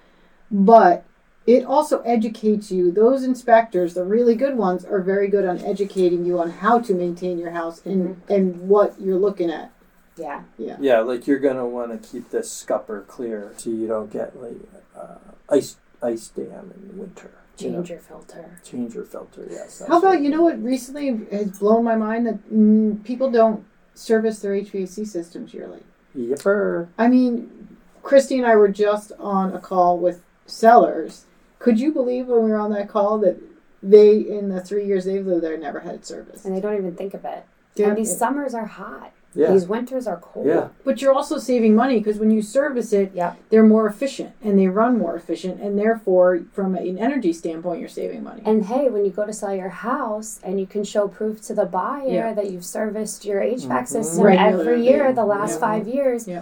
but 0.51 1.03
it 1.47 1.63
also 1.63 2.01
educates 2.01 2.71
you. 2.71 2.91
Those 2.91 3.23
inspectors, 3.23 3.93
the 3.93 4.03
really 4.03 4.35
good 4.35 4.57
ones, 4.57 4.83
are 4.83 5.01
very 5.01 5.29
good 5.29 5.45
on 5.45 5.59
educating 5.63 6.25
you 6.25 6.39
on 6.39 6.51
how 6.51 6.79
to 6.81 6.93
maintain 6.93 7.39
your 7.39 7.51
house 7.51 7.81
and, 7.85 8.21
and 8.27 8.67
what 8.67 8.99
you're 8.99 9.17
looking 9.17 9.49
at. 9.49 9.71
yeah. 10.17 10.43
Yeah. 10.57 10.75
yeah. 10.79 10.99
Like 10.99 11.25
you're 11.25 11.39
gonna 11.39 11.65
want 11.65 11.91
to 11.91 12.09
keep 12.09 12.29
this 12.29 12.51
scupper 12.51 13.05
clear 13.07 13.53
so 13.57 13.69
you 13.69 13.87
don't 13.87 14.11
get 14.11 14.39
like 14.41 14.57
uh, 14.95 15.15
ice 15.49 15.77
ice 16.03 16.27
dam 16.27 16.73
in 16.75 16.87
the 16.89 16.93
winter. 16.93 17.31
You 17.61 17.71
know? 17.71 17.77
Change 17.77 17.89
your 17.89 17.99
filter. 17.99 18.61
Change 18.63 18.93
your 18.95 19.03
filter. 19.05 19.47
Yes. 19.49 19.81
How 19.87 19.99
about 19.99 20.21
you 20.21 20.29
know 20.29 20.43
what 20.43 20.61
recently 20.61 21.07
has 21.31 21.57
blown 21.59 21.83
my 21.83 21.95
mind 21.95 22.27
that 22.27 22.49
mm, 22.51 23.03
people 23.03 23.31
don't 23.31 23.65
service 23.97 24.39
their 24.39 24.53
HVAC 24.53 25.07
systems 25.07 25.53
yearly. 25.53 25.81
Yipper. 26.15 26.87
I 26.97 27.07
mean, 27.07 27.77
Christy 28.03 28.37
and 28.37 28.45
I 28.45 28.55
were 28.55 28.69
just 28.69 29.11
on 29.19 29.53
a 29.53 29.59
call 29.59 29.97
with 29.97 30.23
sellers. 30.45 31.25
Could 31.59 31.79
you 31.79 31.91
believe 31.91 32.27
when 32.27 32.43
we 32.43 32.51
were 32.51 32.57
on 32.57 32.71
that 32.71 32.89
call 32.89 33.17
that 33.19 33.41
they, 33.81 34.17
in 34.17 34.49
the 34.49 34.61
three 34.61 34.85
years 34.85 35.05
they've 35.05 35.25
lived 35.25 35.43
there, 35.43 35.57
never 35.57 35.79
had 35.79 36.05
service? 36.05 36.45
And 36.45 36.55
they 36.55 36.61
don't 36.61 36.77
even 36.77 36.95
think 36.95 37.13
of 37.13 37.25
it. 37.25 37.45
Yeah. 37.75 37.89
And 37.89 37.97
these 37.97 38.17
summers 38.17 38.53
are 38.53 38.65
hot. 38.65 39.11
Yeah. 39.35 39.51
These 39.51 39.67
winters 39.67 40.07
are 40.07 40.17
cold. 40.17 40.47
Yeah. 40.47 40.69
But 40.83 40.99
you're 41.01 41.13
also 41.13 41.37
saving 41.37 41.75
money 41.75 41.99
because 41.99 42.17
when 42.17 42.31
you 42.31 42.41
service 42.41 42.91
it, 42.91 43.11
Yep. 43.13 43.37
they're 43.49 43.61
more 43.63 43.85
efficient 43.85 44.31
and 44.43 44.57
they 44.57 44.67
run 44.67 44.97
more 44.97 45.15
efficient, 45.15 45.61
and 45.61 45.77
therefore, 45.77 46.39
from 46.53 46.73
an 46.75 46.97
energy 46.97 47.33
standpoint, 47.33 47.79
you're 47.79 47.89
saving 47.89 48.23
money. 48.23 48.41
And 48.45 48.65
hey, 48.65 48.89
when 48.89 49.05
you 49.05 49.11
go 49.11 49.25
to 49.25 49.33
sell 49.33 49.53
your 49.53 49.69
house 49.69 50.39
and 50.43 50.59
you 50.59 50.65
can 50.65 50.83
show 50.83 51.07
proof 51.07 51.41
to 51.43 51.53
the 51.53 51.65
buyer 51.65 52.07
Yeah. 52.07 52.33
that 52.33 52.49
you've 52.49 52.65
serviced 52.65 53.25
your 53.25 53.41
HVAC 53.41 53.83
Mhm. 53.83 53.87
system 53.87 54.23
Regularly. 54.25 54.59
every 54.71 54.83
year 54.85 55.13
the 55.13 55.25
last 55.25 55.53
Yeah. 55.55 55.59
five 55.59 55.87
years, 55.87 56.27
Yeah. 56.27 56.41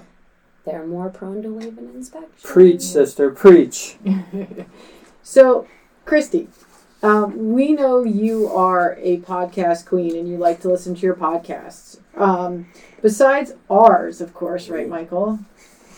they're 0.63 0.85
more 0.85 1.09
prone 1.09 1.41
to 1.43 1.49
waive 1.53 1.77
an 1.77 1.89
inspection. 1.95 2.29
Preach, 2.43 2.81
sister. 2.81 3.29
Preach. 3.31 3.97
So, 5.23 5.65
Christy, 6.05 6.47
um, 7.05 7.53
we 7.53 7.73
know 7.73 8.03
you 8.03 8.47
are 8.47 8.97
a 8.99 9.19
podcast 9.19 9.85
queen 9.85 10.15
and 10.15 10.27
you 10.27 10.37
like 10.37 10.61
to 10.61 10.69
listen 10.69 10.95
to 10.95 11.01
your 11.01 11.15
podcasts. 11.15 11.99
Um, 12.15 12.67
besides 13.01 13.53
ours, 13.69 14.21
of 14.21 14.33
course, 14.33 14.69
right, 14.69 14.89
Michael? 14.89 15.39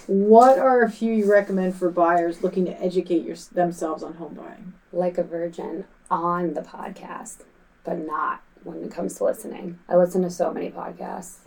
What 0.07 0.57
are 0.59 0.81
a 0.83 0.89
few 0.91 1.13
you 1.13 1.31
recommend 1.31 1.75
for 1.75 1.89
buyers 1.89 2.43
looking 2.43 2.65
to 2.65 2.81
educate 2.81 3.23
your, 3.23 3.35
themselves 3.51 4.03
on 4.03 4.15
home 4.15 4.33
buying? 4.33 4.73
Like 4.91 5.17
a 5.17 5.23
virgin 5.23 5.85
on 6.11 6.53
the 6.53 6.61
podcast, 6.61 7.37
but 7.83 7.97
not 7.99 8.41
when 8.63 8.83
it 8.83 8.91
comes 8.91 9.15
to 9.15 9.23
listening. 9.23 9.79
I 9.87 9.95
listen 9.95 10.21
to 10.23 10.29
so 10.29 10.53
many 10.53 10.69
podcasts 10.71 11.37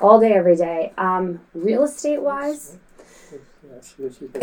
all 0.00 0.20
day, 0.20 0.32
every 0.32 0.56
day. 0.56 0.92
Um, 0.98 1.40
real 1.54 1.84
estate 1.84 2.20
wise, 2.20 2.76
Yeah, 3.32 3.80
see 3.80 4.02
what 4.02 4.20
you 4.20 4.28
do. 4.28 4.40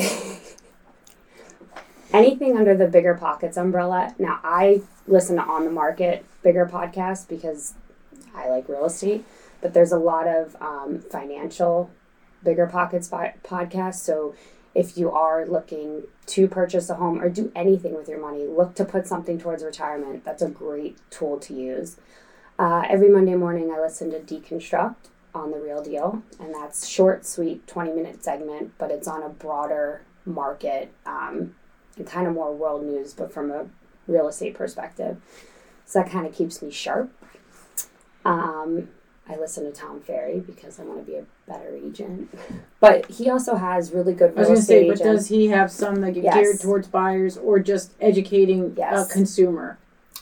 Anything 2.11 2.57
under 2.57 2.75
the 2.75 2.87
BiggerPockets 2.87 3.55
umbrella. 3.55 4.15
Now 4.17 4.39
I 4.43 4.81
listen 5.07 5.35
to 5.35 5.43
on 5.43 5.65
the 5.65 5.71
market 5.71 6.25
bigger 6.43 6.65
podcasts 6.65 7.27
because 7.27 7.75
I 8.35 8.49
like 8.49 8.67
real 8.67 8.85
estate, 8.85 9.25
but 9.61 9.73
there's 9.73 9.91
a 9.91 9.97
lot 9.97 10.27
of 10.27 10.55
um, 10.61 10.99
financial 10.99 11.91
BiggerPockets 12.43 13.09
podcasts. 13.43 13.99
So 13.99 14.33
if 14.73 14.97
you 14.97 15.11
are 15.11 15.45
looking 15.45 16.03
to 16.27 16.47
purchase 16.47 16.89
a 16.89 16.95
home 16.95 17.21
or 17.21 17.29
do 17.29 17.51
anything 17.55 17.95
with 17.95 18.07
your 18.07 18.19
money, 18.19 18.45
look 18.45 18.75
to 18.75 18.85
put 18.85 19.07
something 19.07 19.39
towards 19.39 19.63
retirement. 19.63 20.23
That's 20.23 20.41
a 20.41 20.49
great 20.49 20.97
tool 21.09 21.37
to 21.39 21.53
use. 21.53 21.97
Uh, 22.57 22.83
every 22.89 23.09
Monday 23.09 23.35
morning, 23.35 23.71
I 23.71 23.79
listen 23.79 24.11
to 24.11 24.19
Deconstruct 24.19 24.95
on 25.33 25.51
the 25.51 25.57
Real 25.57 25.83
Deal, 25.83 26.23
and 26.39 26.53
that's 26.53 26.87
short, 26.87 27.25
sweet, 27.25 27.67
twenty 27.67 27.91
minute 27.91 28.23
segment, 28.23 28.73
but 28.77 28.89
it's 28.91 29.07
on 29.07 29.21
a 29.23 29.29
broader 29.29 30.01
market. 30.25 30.91
Um, 31.05 31.55
kind 32.03 32.27
of 32.27 32.33
more 32.33 32.53
world 32.53 32.83
news, 32.85 33.13
but 33.13 33.31
from 33.33 33.51
a 33.51 33.65
real 34.07 34.27
estate 34.27 34.55
perspective. 34.55 35.17
So 35.85 35.99
that 35.99 36.11
kind 36.11 36.25
of 36.25 36.33
keeps 36.33 36.61
me 36.61 36.71
sharp. 36.71 37.11
Um, 38.25 38.89
I 39.27 39.37
listen 39.37 39.63
to 39.65 39.71
Tom 39.71 40.01
Ferry 40.01 40.39
because 40.39 40.79
I 40.79 40.83
want 40.83 41.05
to 41.05 41.11
be 41.11 41.17
a 41.17 41.25
better 41.47 41.75
agent. 41.75 42.33
But 42.79 43.09
he 43.09 43.29
also 43.29 43.55
has 43.55 43.91
really 43.91 44.13
good 44.13 44.31
I 44.35 44.39
was 44.39 44.47
going 44.47 44.55
to 44.55 44.61
estate 44.61 44.81
say, 44.83 44.87
but 44.89 44.97
does 44.99 45.27
he 45.27 45.47
have 45.47 45.71
some 45.71 46.01
that 46.01 46.13
get 46.13 46.23
Yes. 46.23 46.33
geared 46.35 46.59
towards 46.59 46.87
buyers 46.87 47.37
or 47.37 47.59
just 47.59 47.93
educating 48.01 48.73
Yes. 48.77 49.09
a 49.09 49.13
consumer? 49.13 49.77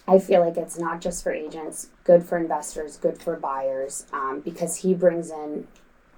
I 0.07 0.19
feel 0.19 0.39
like 0.41 0.57
it's 0.57 0.77
not 0.79 1.01
just 1.01 1.22
for 1.24 1.31
agents, 1.34 1.89
good 2.05 2.24
for 2.24 2.38
investors, 2.38 2.96
good 2.98 3.22
for 3.22 3.36
buyers, 3.36 4.05
um, 4.13 4.39
because 4.39 4.77
he 4.77 4.93
brings 4.93 5.29
in 5.31 5.67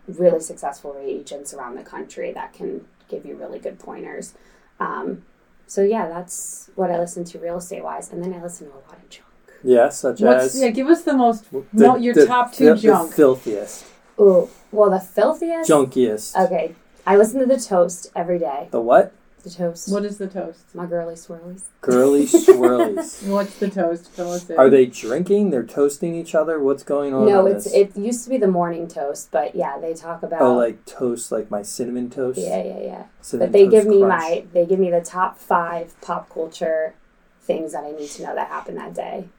really 0.08 0.39
successful 0.39 0.96
agents 1.00 1.54
around 1.54 1.75
the 1.75 1.84
country 1.84 2.32
that 2.34 2.54
can 2.54 2.86
give 3.08 3.25
you 3.25 3.36
really 3.36 3.60
good 3.60 3.80
pointers. 3.80 4.34
Um, 4.80 5.24
so 5.70 5.82
yeah, 5.82 6.08
that's 6.10 6.70
what 6.76 6.90
I 6.92 7.00
listen 7.00 7.24
to 7.24 7.40
real 7.40 7.58
estate 7.58 7.84
wise, 7.84 8.12
and 8.12 8.22
then 8.24 8.34
I 8.34 8.42
listen 8.44 8.68
to 8.68 8.74
a 8.74 8.82
lot 8.90 8.98
of 8.98 9.10
junk. 9.10 9.26
Yeah, 9.64 9.90
such 9.90 10.20
What's, 10.22 10.56
as 10.56 10.62
yeah, 10.62 10.70
give 10.70 10.88
us 10.88 11.04
the 11.04 11.14
most, 11.14 11.50
the- 11.52 11.64
no, 11.74 11.96
your 11.96 12.14
the- 12.14 12.26
top 12.26 12.52
two 12.54 12.66
the, 12.74 12.76
junk. 12.76 13.10
The 13.12 13.16
filthiest, 13.16 13.86
Ooh, 14.20 14.50
well, 14.72 14.90
the 14.90 15.00
filthiest. 15.00 15.70
junkiest. 15.70 16.36
Okay, 16.46 16.76
I 17.08 17.16
listen 17.16 17.40
to 17.40 17.46
the 17.46 17.60
toast 17.60 18.12
every 18.16 18.40
day. 18.40 18.68
The 18.72 18.82
what? 18.82 19.14
The 19.43 19.50
toast. 19.50 19.89
what 19.91 20.03
is 20.03 20.17
the 20.17 20.27
toast? 20.27 20.75
My 20.75 20.86
girly 20.86 21.15
swirlies. 21.15 21.63
Girly 21.81 22.25
swirlies. 22.27 23.25
What's 23.29 23.58
the 23.58 23.69
toast? 23.69 24.10
Fill 24.12 24.34
us 24.34 24.50
in. 24.50 24.58
Are 24.58 24.69
they 24.69 24.86
drinking? 24.86 25.50
They're 25.51 25.63
toasting 25.63 26.13
each 26.13 26.36
other. 26.36 26.60
What's 26.60 26.84
going 26.84 27.13
on? 27.13 27.25
no, 27.25 27.46
it's 27.48 27.63
this? 27.63 27.74
it 27.74 27.98
used 27.98 28.25
to 28.25 28.29
be 28.29 28.38
the 28.38 28.48
morning 28.50 28.88
toast, 28.88 29.29
but 29.31 29.55
yeah, 29.55 29.77
they 29.79 29.93
talk 29.93 30.24
about. 30.24 30.41
Oh, 30.41 30.55
like 30.58 30.84
toast, 30.86 31.31
like 31.31 31.50
my 31.50 31.62
cinnamon 31.62 32.10
toast. 32.10 32.38
yeah, 32.38 32.62
yeah, 32.63 32.79
yeah. 32.81 33.03
Cinnamon 33.22 33.48
But 33.51 33.53
they 33.53 33.63
Toast 33.63 33.72
give 33.72 33.88
me 33.88 34.00
Crunch. 34.01 34.22
my 34.22 34.43
they 34.53 34.65
give 34.65 34.79
me 34.79 34.91
the 34.91 35.01
top 35.01 35.38
five 35.39 36.00
pop 36.01 36.29
culture 36.29 36.96
things 37.41 37.72
that 37.72 37.84
I 37.86 37.91
need 37.91 38.10
to 38.10 38.24
know 38.24 38.36
that 38.36 38.50
happened 38.50 38.77
that 38.77 38.93
day. 38.93 39.29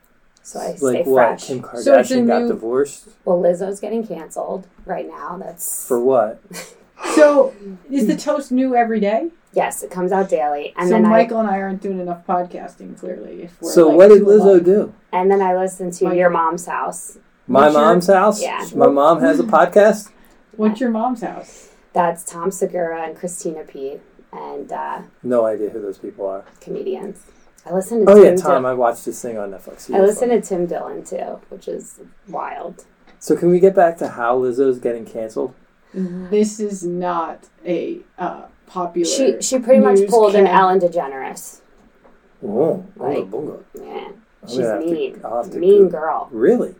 So 0.42 0.58
I 0.58 0.74
stay 0.76 0.86
like 0.86 1.06
what? 1.06 1.26
fresh. 1.40 1.46
Kim 1.48 1.62
So 1.82 1.98
it's 1.98 2.10
a 2.10 2.22
got 2.22 2.42
new- 2.42 2.48
divorced 2.48 3.08
Well, 3.26 3.38
Lizzo's 3.38 3.78
getting 3.80 4.06
canceled 4.06 4.66
right 4.86 5.06
now. 5.06 5.36
That's 5.38 5.86
for 5.86 6.00
what? 6.00 6.40
So, 7.14 7.54
is 7.90 8.06
the 8.06 8.16
toast 8.16 8.52
new 8.52 8.74
every 8.74 9.00
day? 9.00 9.30
yes, 9.52 9.82
it 9.82 9.90
comes 9.90 10.12
out 10.12 10.28
daily, 10.28 10.72
and 10.76 10.88
so 10.88 10.94
then 10.94 11.02
Michael 11.08 11.40
and 11.40 11.48
I 11.50 11.58
aren't 11.60 11.82
doing 11.82 11.98
enough 11.98 12.24
podcasting. 12.26 12.96
Clearly, 12.98 13.42
if 13.42 13.60
we're 13.60 13.70
So 13.72 13.88
like 13.88 13.96
what 13.96 14.08
did 14.08 14.22
Lizzo 14.22 14.40
alone. 14.42 14.62
do? 14.62 14.94
And 15.12 15.30
then 15.30 15.42
I 15.42 15.56
listen 15.56 15.90
to 15.90 16.04
Michael. 16.04 16.18
your 16.18 16.30
mom's 16.30 16.66
house. 16.66 17.18
My 17.48 17.62
What's 17.62 17.74
your- 17.74 17.82
mom's 17.82 18.06
house. 18.06 18.42
Yeah. 18.42 18.64
My 18.76 18.86
mom 18.86 19.20
has 19.20 19.40
a 19.40 19.42
podcast. 19.44 20.10
What's 20.56 20.80
your 20.80 20.90
mom's 20.90 21.22
house? 21.22 21.70
That's 21.92 22.22
Tom 22.22 22.52
Segura 22.52 23.02
and 23.02 23.16
Christina 23.16 23.64
P. 23.64 23.98
and 24.32 24.70
uh, 24.70 25.02
No 25.24 25.44
idea 25.46 25.70
who 25.70 25.80
those 25.82 25.98
people 25.98 26.26
are. 26.28 26.44
comedians. 26.60 27.18
I 27.66 27.72
listen 27.74 28.04
to 28.06 28.10
Oh 28.12 28.14
Tim 28.14 28.24
yeah, 28.24 28.30
Dil- 28.30 28.40
Tom. 28.42 28.64
I 28.66 28.74
watched 28.74 29.04
this 29.04 29.20
thing 29.20 29.36
on 29.36 29.50
Netflix. 29.50 29.86
He 29.88 29.94
I 29.94 30.00
was 30.00 30.10
listen 30.10 30.28
to 30.28 30.40
Tim 30.40 30.66
Dillon 30.66 31.02
too, 31.04 31.40
which 31.48 31.66
is 31.66 31.98
wild. 32.28 32.84
So 33.18 33.36
can 33.36 33.50
we 33.50 33.58
get 33.58 33.74
back 33.74 33.98
to 33.98 34.08
how 34.10 34.38
Lizzo's 34.38 34.78
getting 34.78 35.04
canceled? 35.04 35.54
This 35.92 36.60
is 36.60 36.84
not 36.84 37.48
a 37.66 38.00
uh, 38.18 38.42
popular. 38.66 39.06
She 39.06 39.40
she 39.40 39.58
pretty 39.58 39.80
much 39.80 40.06
pulled 40.08 40.34
an 40.34 40.44
newscast. 40.44 40.60
Ellen 40.60 40.80
DeGeneres. 40.80 41.60
Oh, 42.46 42.84
Like- 42.96 43.18
bunga 43.30 43.30
bunga. 43.30 43.62
Yeah, 43.74 44.08
she's 44.46 44.58
gonna 44.58 44.80
to- 44.84 44.90
mean, 44.90 45.20
I'll 45.24 45.44
to 45.44 45.58
mean 45.58 45.82
Google- 45.84 45.90
girl. 45.90 46.28
Really? 46.30 46.74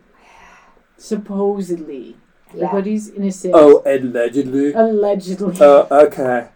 Supposedly, 0.97 2.15
Yeah. 2.53 2.65
everybody's 2.65 3.09
innocent. 3.09 3.53
Oh, 3.55 3.81
allegedly. 3.85 4.73
allegedly. 4.73 5.57
Oh, 5.59 5.87
okay. 5.91 6.47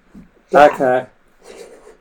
Yeah. 0.52 0.66
Okay. 0.74 1.06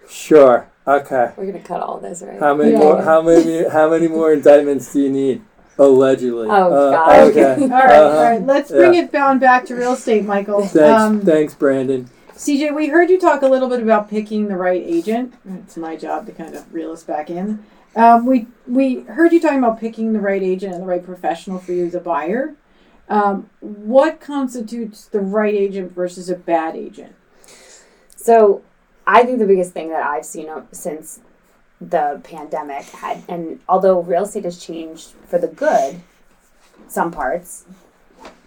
Sure. 0.08 0.68
Okay. 0.86 1.32
We're 1.36 1.46
gonna 1.46 1.60
cut 1.60 1.80
all 1.80 1.98
this, 1.98 2.22
right? 2.22 2.38
How 2.38 2.54
many 2.54 2.72
Yeah. 2.72 2.78
more? 2.78 3.02
How 3.02 3.22
many? 3.22 3.64
How 3.68 3.88
many 3.90 4.06
more 4.08 4.32
indictments 4.32 4.92
do 4.92 5.00
you 5.00 5.10
need? 5.10 5.42
Allegedly. 5.78 6.48
Oh, 6.50 6.72
Uh, 6.72 6.90
God. 6.90 7.20
Okay. 7.30 7.54
all 7.62 7.68
right, 7.68 7.90
Uh-huh. 7.90 8.16
all 8.18 8.22
right. 8.22 8.46
Let's 8.46 8.70
bring 8.70 8.94
Yeah. 8.94 9.02
it 9.02 9.12
down 9.12 9.38
back 9.38 9.64
to 9.66 9.74
real 9.74 9.94
estate, 9.94 10.24
Michael. 10.24 10.62
Thanks. 10.66 10.76
Um, 11.02 11.20
thanks, 11.20 11.54
Brandon. 11.54 12.08
CJ, 12.36 12.74
we 12.74 12.88
heard 12.88 13.10
you 13.10 13.18
talk 13.18 13.42
a 13.42 13.46
little 13.48 13.68
bit 13.68 13.80
about 13.80 14.08
picking 14.10 14.48
the 14.48 14.56
right 14.56 14.82
agent. 14.84 15.34
It's 15.48 15.76
my 15.76 15.96
job 15.96 16.26
to 16.26 16.32
kind 16.32 16.54
of 16.54 16.72
reel 16.72 16.92
us 16.92 17.02
back 17.04 17.30
in. 17.30 17.60
Um, 17.96 18.26
we 18.26 18.48
we 18.66 19.02
heard 19.02 19.32
you 19.32 19.40
talking 19.40 19.58
about 19.58 19.78
picking 19.78 20.12
the 20.12 20.20
right 20.20 20.42
agent 20.42 20.74
and 20.74 20.82
the 20.82 20.86
right 20.86 21.04
professional 21.04 21.58
for 21.60 21.70
you 21.72 21.86
as 21.86 21.94
a 21.94 22.00
buyer. 22.00 22.54
Um, 23.08 23.50
what 23.60 24.20
constitutes 24.20 25.04
the 25.04 25.20
right 25.20 25.54
agent 25.54 25.92
versus 25.92 26.28
a 26.28 26.34
bad 26.34 26.74
agent? 26.74 27.14
So 28.16 28.62
I 29.06 29.22
think 29.24 29.38
the 29.38 29.46
biggest 29.46 29.72
thing 29.72 29.90
that 29.90 30.04
I've 30.04 30.24
seen 30.24 30.48
since 30.72 31.20
the 31.80 32.20
pandemic 32.24 32.84
had, 32.84 33.22
and 33.28 33.60
although 33.68 34.00
real 34.00 34.24
estate 34.24 34.44
has 34.44 34.62
changed 34.64 35.10
for 35.26 35.38
the 35.38 35.48
good, 35.48 36.00
some 36.88 37.10
parts, 37.10 37.64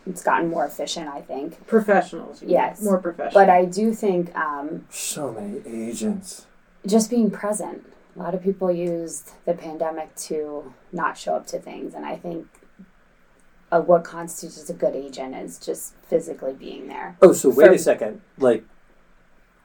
it's 0.06 0.24
gotten 0.24 0.50
more 0.50 0.66
efficient, 0.66 1.08
I 1.10 1.22
think. 1.22 1.68
Professionals. 1.68 2.42
Yes. 2.42 2.82
More 2.82 2.98
professional. 2.98 3.34
But 3.34 3.50
I 3.50 3.66
do 3.66 3.94
think 3.94 4.34
um, 4.36 4.86
So 4.90 5.32
many 5.34 5.62
agents. 5.90 6.46
just 6.86 7.10
being 7.10 7.30
present. 7.30 7.86
A 8.16 8.20
lot 8.20 8.34
of 8.34 8.42
people 8.42 8.72
used 8.72 9.32
the 9.46 9.54
pandemic 9.54 10.16
to 10.16 10.74
not 10.92 11.18
show 11.18 11.36
up 11.36 11.46
to 11.48 11.60
things, 11.60 11.94
and 11.94 12.06
I 12.06 12.16
think 12.16 12.48
uh, 13.72 13.82
what 13.82 14.04
constitutes 14.06 14.70
a 14.70 14.74
good 14.74 14.96
agent 14.96 15.36
is 15.36 15.60
just 15.60 15.94
physically 16.08 16.54
being 16.54 16.88
there. 16.88 17.18
Oh, 17.22 17.34
so 17.34 17.50
wait 17.50 17.68
For- 17.68 17.74
a 17.74 17.78
second. 17.80 18.22
Like 18.40 18.64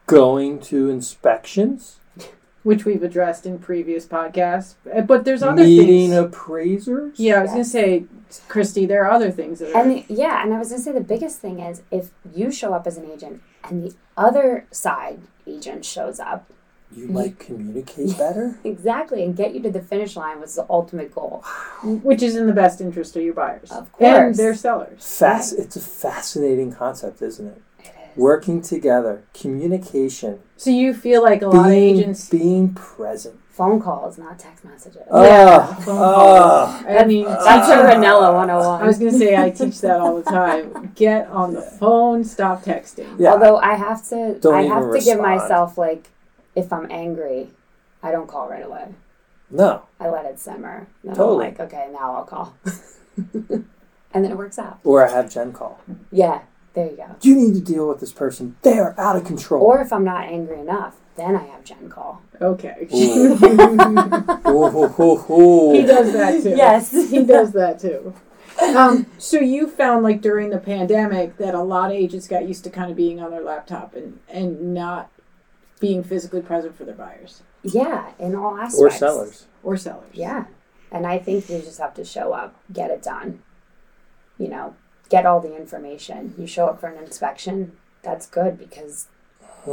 going 0.06 0.58
to 0.60 0.90
inspections, 0.90 2.00
which 2.62 2.84
we've 2.84 3.02
addressed 3.02 3.44
in 3.46 3.58
previous 3.58 4.06
podcasts. 4.06 4.74
Uh, 4.94 5.00
But 5.02 5.24
there's 5.24 5.42
other 5.42 5.62
meeting 5.64 6.10
things. 6.10 6.14
appraisers. 6.14 7.18
yeah, 7.18 7.38
I 7.38 7.42
was 7.42 7.50
gonna 7.50 7.64
say, 7.64 8.04
Christy, 8.48 8.86
there 8.86 9.04
are 9.04 9.10
other 9.10 9.30
things 9.30 9.58
that 9.58 9.74
are. 9.74 9.82
And 9.82 9.90
the, 9.90 10.04
yeah, 10.08 10.42
and 10.42 10.54
I 10.54 10.58
was 10.58 10.70
gonna 10.70 10.80
say 10.82 10.92
the 10.92 11.00
biggest 11.00 11.38
thing 11.40 11.58
is 11.60 11.82
if 11.90 12.10
you 12.34 12.50
show 12.50 12.72
up 12.72 12.86
as 12.86 12.96
an 12.96 13.10
agent 13.10 13.42
and 13.64 13.82
the 13.84 13.94
other 14.16 14.66
side 14.70 15.20
agent 15.46 15.84
shows 15.84 16.20
up, 16.20 16.48
You 16.94 17.06
like 17.08 17.38
communicate 17.38 18.16
better. 18.18 18.58
exactly, 18.64 19.24
and 19.24 19.34
get 19.36 19.54
you 19.54 19.60
to 19.62 19.70
the 19.70 19.80
finish 19.82 20.14
line 20.14 20.40
was 20.40 20.54
the 20.54 20.66
ultimate 20.70 21.12
goal. 21.14 21.42
which 21.82 22.22
is 22.22 22.36
in 22.36 22.46
the 22.46 22.52
best 22.52 22.80
interest 22.80 23.16
of 23.16 23.22
your 23.22 23.34
buyers 23.34 23.70
Of 23.72 23.90
course. 23.92 24.08
and 24.08 24.24
course. 24.26 24.36
their 24.36 24.54
sellers. 24.54 25.18
Fast. 25.18 25.58
It's 25.58 25.74
a 25.76 25.80
fascinating 25.80 26.70
concept, 26.72 27.22
isn't 27.22 27.46
it? 27.48 27.62
It 28.14 28.18
is. 28.18 28.22
Working 28.22 28.62
together, 28.62 29.22
communication, 29.34 30.40
So 30.56 30.70
you 30.70 30.94
feel 30.94 31.22
like 31.22 31.42
a 31.42 31.48
lot 31.48 31.66
of 31.66 31.72
being 31.72 31.98
agents. 31.98 32.28
being 32.28 32.74
present. 32.74 33.36
Phone 33.50 33.80
calls, 33.82 34.16
not 34.16 34.38
text 34.38 34.64
messages. 34.64 35.02
Ah, 35.12 35.76
phone 35.84 35.98
ah. 36.00 36.84
I 36.88 37.04
mean, 37.04 37.26
That's 37.26 37.68
Uh, 37.68 37.72
a 37.72 37.94
Ranella 37.94 38.34
101. 38.34 38.82
I 38.82 38.86
was 38.86 38.98
gonna 38.98 39.12
say 39.12 39.36
I 39.36 39.50
teach 39.50 39.80
that 39.82 40.00
all 40.00 40.16
the 40.16 40.22
time. 40.22 40.92
Get 40.94 41.28
on 41.28 41.52
the 41.52 41.60
phone. 41.60 42.24
Stop 42.24 42.62
texting. 42.64 43.06
Yeah. 43.18 43.32
Although 43.32 43.58
I 43.58 43.74
have 43.74 44.06
to, 44.08 44.38
Don't 44.40 44.54
I 44.54 44.62
have 44.62 44.90
to 44.92 44.98
give 45.00 45.20
myself 45.20 45.76
like, 45.76 46.08
if 46.54 46.72
I'm 46.72 46.90
angry, 46.90 47.50
I 48.02 48.10
don't 48.10 48.26
call 48.26 48.48
right 48.48 48.64
away. 48.64 48.94
no. 49.50 49.82
I 50.00 50.08
let 50.08 50.24
it 50.24 50.40
simmer. 50.40 50.86
Then 51.04 51.14
Totally. 51.14 51.46
I'm 51.46 51.52
like, 51.52 51.60
okay, 51.60 51.88
now 51.92 52.14
I'll 52.16 52.24
call. 52.24 52.54
and 53.34 53.64
then 54.24 54.30
it 54.32 54.36
works 54.38 54.58
out. 54.58 54.78
Or 54.82 55.06
I 55.06 55.10
have 55.12 55.30
Jen 55.30 55.52
call. 55.52 55.78
Yeah, 56.10 56.40
there 56.74 56.90
you 56.90 56.96
go. 56.96 57.16
You 57.22 57.34
need 57.34 57.54
to 57.54 57.60
deal 57.60 57.88
with 57.88 58.00
this 58.00 58.12
person. 58.12 58.56
They 58.62 58.78
are 58.78 58.94
out 58.98 59.16
of 59.16 59.24
control. 59.24 59.62
Or 59.64 59.80
if 59.80 59.92
I'm 59.92 60.04
not 60.04 60.24
angry 60.24 60.58
enough, 60.60 60.96
then 61.16 61.36
I 61.36 61.44
have 61.46 61.64
Jen 61.64 61.90
call. 61.90 62.22
Okay. 62.40 62.88
Ooh. 62.94 63.34
Ooh, 64.46 64.66
ooh, 64.66 64.94
ooh, 64.98 65.32
ooh. 65.32 65.72
he 65.74 65.82
does 65.82 66.12
that 66.12 66.42
too. 66.42 66.50
Yes. 66.56 66.90
he 67.10 67.24
does 67.24 67.52
that 67.52 67.78
too. 67.78 68.14
Um, 68.76 69.06
so 69.18 69.38
you 69.38 69.66
found 69.66 70.02
like 70.02 70.20
during 70.20 70.50
the 70.50 70.58
pandemic 70.58 71.36
that 71.38 71.54
a 71.54 71.62
lot 71.62 71.90
of 71.90 71.96
agents 71.96 72.28
got 72.28 72.46
used 72.46 72.64
to 72.64 72.70
kind 72.70 72.90
of 72.90 72.96
being 72.96 73.20
on 73.20 73.30
their 73.30 73.42
laptop 73.42 73.94
and 73.94 74.18
and 74.28 74.74
not 74.74 75.10
being 75.80 76.04
physically 76.04 76.40
present 76.42 76.76
for 76.76 76.84
their 76.84 76.94
buyers 76.94 77.42
Yeah, 77.62 78.10
in 78.18 78.34
all 78.36 78.56
aspects. 78.56 78.78
Or 78.78 78.90
sellers. 78.90 79.46
or 79.62 79.76
sellers. 79.76 80.10
Yeah. 80.12 80.44
And 80.90 81.06
I 81.06 81.18
think 81.18 81.48
you 81.48 81.58
just 81.60 81.80
have 81.80 81.94
to 81.94 82.04
show 82.04 82.32
up, 82.34 82.54
get 82.72 82.90
it 82.90 83.02
done. 83.02 83.42
You 84.38 84.48
know, 84.48 84.76
get 85.12 85.26
all 85.26 85.40
the 85.40 85.54
information. 85.54 86.34
You 86.38 86.46
show 86.46 86.66
up 86.66 86.80
for 86.80 86.88
an 86.88 86.98
inspection, 87.04 87.72
that's 88.02 88.26
good 88.26 88.58
because 88.58 89.06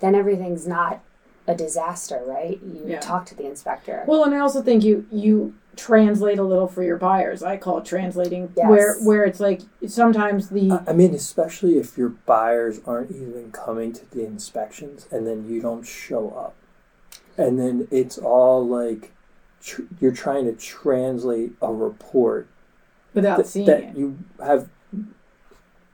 then 0.00 0.14
everything's 0.14 0.66
not 0.66 1.00
a 1.48 1.54
disaster, 1.54 2.22
right? 2.24 2.58
You 2.62 2.82
Yeah. 2.86 3.00
talk 3.00 3.26
to 3.26 3.34
the 3.34 3.44
inspector. 3.46 4.04
Well, 4.06 4.24
and 4.24 4.34
I 4.34 4.38
also 4.38 4.62
think 4.62 4.82
you 4.84 5.06
you 5.10 5.54
translate 5.76 6.38
a 6.38 6.42
little 6.42 6.66
for 6.68 6.82
your 6.82 6.96
buyers. 6.96 7.42
I 7.42 7.56
call 7.58 7.78
it 7.78 7.84
translating, 7.84 8.52
Yes. 8.56 8.68
where 8.68 8.94
where 9.08 9.24
it's 9.24 9.40
like 9.40 9.60
sometimes 9.86 10.48
the 10.48 10.70
I 10.72 10.90
I 10.90 10.92
mean, 10.92 11.14
especially 11.14 11.78
if 11.78 11.98
your 11.98 12.10
buyers 12.34 12.80
aren't 12.86 13.10
even 13.10 13.50
coming 13.52 13.92
to 13.92 14.10
the 14.10 14.24
inspections 14.24 15.06
and 15.12 15.26
then 15.26 15.48
you 15.48 15.60
don't 15.60 15.84
show 15.86 16.30
up. 16.30 16.54
And 17.36 17.58
then 17.60 17.86
it's 17.90 18.18
all 18.18 18.66
like 18.66 19.12
tr- 19.62 19.82
you're 20.00 20.12
trying 20.24 20.46
to 20.46 20.52
translate 20.52 21.52
a 21.60 21.72
report 21.72 22.48
without 23.14 23.36
that, 23.38 23.46
seeing 23.46 23.66
that 23.66 23.82
it. 23.82 23.96
you 23.96 24.18
have 24.44 24.68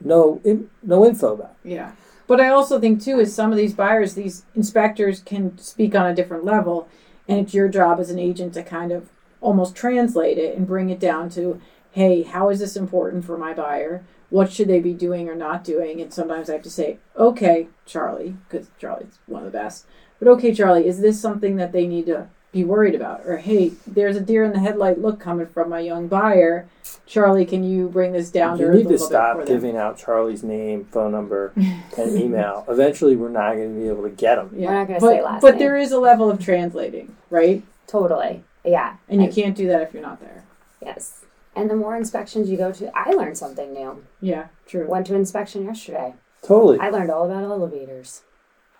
no 0.03 0.41
in, 0.43 0.69
no 0.81 1.05
info 1.05 1.33
about. 1.33 1.55
Yeah. 1.63 1.93
But 2.27 2.39
I 2.39 2.49
also 2.49 2.79
think 2.79 3.01
too 3.01 3.19
is 3.19 3.33
some 3.33 3.51
of 3.51 3.57
these 3.57 3.73
buyers, 3.73 4.13
these 4.13 4.45
inspectors 4.55 5.19
can 5.19 5.57
speak 5.57 5.95
on 5.95 6.05
a 6.05 6.15
different 6.15 6.45
level, 6.45 6.87
and 7.27 7.39
it's 7.39 7.53
your 7.53 7.67
job 7.67 7.99
as 7.99 8.09
an 8.09 8.19
agent 8.19 8.53
to 8.53 8.63
kind 8.63 8.91
of 8.91 9.09
almost 9.41 9.75
translate 9.75 10.37
it 10.37 10.55
and 10.55 10.65
bring 10.65 10.89
it 10.89 10.99
down 10.99 11.29
to, 11.29 11.61
hey, 11.91 12.23
how 12.23 12.49
is 12.49 12.59
this 12.59 12.75
important 12.75 13.25
for 13.25 13.37
my 13.37 13.53
buyer? 13.53 14.03
What 14.29 14.51
should 14.51 14.67
they 14.67 14.79
be 14.79 14.93
doing 14.93 15.29
or 15.29 15.35
not 15.35 15.63
doing? 15.63 16.01
And 16.01 16.13
sometimes 16.13 16.49
I 16.49 16.53
have 16.53 16.63
to 16.63 16.69
say, 16.69 16.97
okay, 17.17 17.67
Charlie, 17.85 18.35
because 18.49 18.67
Charlie's 18.79 19.19
one 19.27 19.45
of 19.45 19.51
the 19.51 19.57
best. 19.57 19.85
But 20.17 20.27
okay, 20.29 20.53
Charlie, 20.53 20.87
is 20.87 21.01
this 21.01 21.19
something 21.19 21.57
that 21.57 21.71
they 21.71 21.85
need 21.85 22.05
to 22.07 22.29
be 22.53 22.63
worried 22.63 22.95
about? 22.95 23.25
Or 23.25 23.37
hey, 23.37 23.73
there's 23.85 24.15
a 24.15 24.21
deer 24.21 24.45
in 24.45 24.53
the 24.53 24.59
headlight 24.59 24.99
look 24.99 25.19
coming 25.19 25.47
from 25.47 25.69
my 25.69 25.79
young 25.81 26.07
buyer. 26.07 26.67
Charlie, 27.05 27.45
can 27.45 27.63
you 27.65 27.89
bring 27.89 28.13
this 28.13 28.31
down 28.31 28.57
to 28.57 28.63
You 28.63 28.69
earth 28.69 28.75
a 28.75 28.83
need 28.83 28.89
to 28.89 28.99
stop 28.99 29.45
giving 29.45 29.75
out 29.75 29.97
Charlie's 29.97 30.43
name, 30.43 30.85
phone 30.85 31.11
number, 31.11 31.51
and 31.57 32.17
email. 32.17 32.63
Eventually, 32.69 33.17
we're 33.17 33.29
not 33.29 33.55
going 33.55 33.73
to 33.73 33.79
be 33.81 33.87
able 33.89 34.03
to 34.03 34.09
get 34.09 34.35
them. 34.35 34.51
Yeah. 34.55 34.67
We're 34.67 34.73
not 34.75 34.87
gonna 34.87 34.99
but, 35.01 35.09
say 35.09 35.21
last 35.21 35.41
But 35.41 35.51
name. 35.51 35.59
there 35.59 35.77
is 35.77 35.91
a 35.91 35.99
level 35.99 36.31
of 36.31 36.39
translating, 36.39 37.15
right? 37.29 37.61
totally. 37.87 38.43
Yeah. 38.63 38.95
And 39.09 39.21
you 39.21 39.29
can't 39.29 39.55
do 39.55 39.67
that 39.67 39.81
if 39.81 39.93
you're 39.93 40.01
not 40.01 40.19
there. 40.21 40.45
Yes. 40.81 41.25
And 41.55 41.69
the 41.69 41.75
more 41.75 41.95
inspections 41.95 42.49
you 42.49 42.57
go 42.57 42.71
to, 42.71 42.89
I 42.97 43.11
learned 43.11 43.37
something 43.37 43.73
new. 43.73 44.03
Yeah, 44.21 44.47
true. 44.65 44.87
Went 44.87 45.05
to 45.07 45.15
inspection 45.15 45.65
yesterday. 45.65 46.15
Totally. 46.41 46.79
I 46.79 46.89
learned 46.89 47.11
all 47.11 47.25
about 47.29 47.43
elevators. 47.43 48.21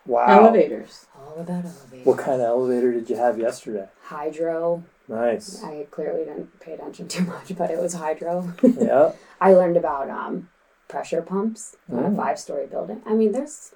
Wow. 0.05 0.27
Elevators. 0.45 1.05
All 1.17 1.39
about 1.39 1.65
elevators. 1.65 2.05
What 2.05 2.17
kind 2.17 2.41
of 2.41 2.47
elevator 2.47 2.91
did 2.91 3.09
you 3.09 3.15
have 3.15 3.37
yesterday? 3.39 3.87
Hydro. 4.03 4.83
Nice. 5.07 5.63
I 5.63 5.87
clearly 5.91 6.25
didn't 6.25 6.59
pay 6.59 6.73
attention 6.73 7.07
too 7.07 7.23
much, 7.23 7.55
but 7.57 7.69
it 7.71 7.79
was 7.79 7.93
hydro. 7.93 8.53
yeah. 8.63 9.11
I 9.39 9.53
learned 9.53 9.77
about 9.77 10.09
um, 10.09 10.49
pressure 10.87 11.21
pumps 11.21 11.75
on 11.91 11.99
a 12.05 12.09
Mm. 12.09 12.15
five 12.15 12.39
story 12.39 12.67
building. 12.67 13.01
I 13.05 13.13
mean, 13.13 13.31
there's 13.31 13.73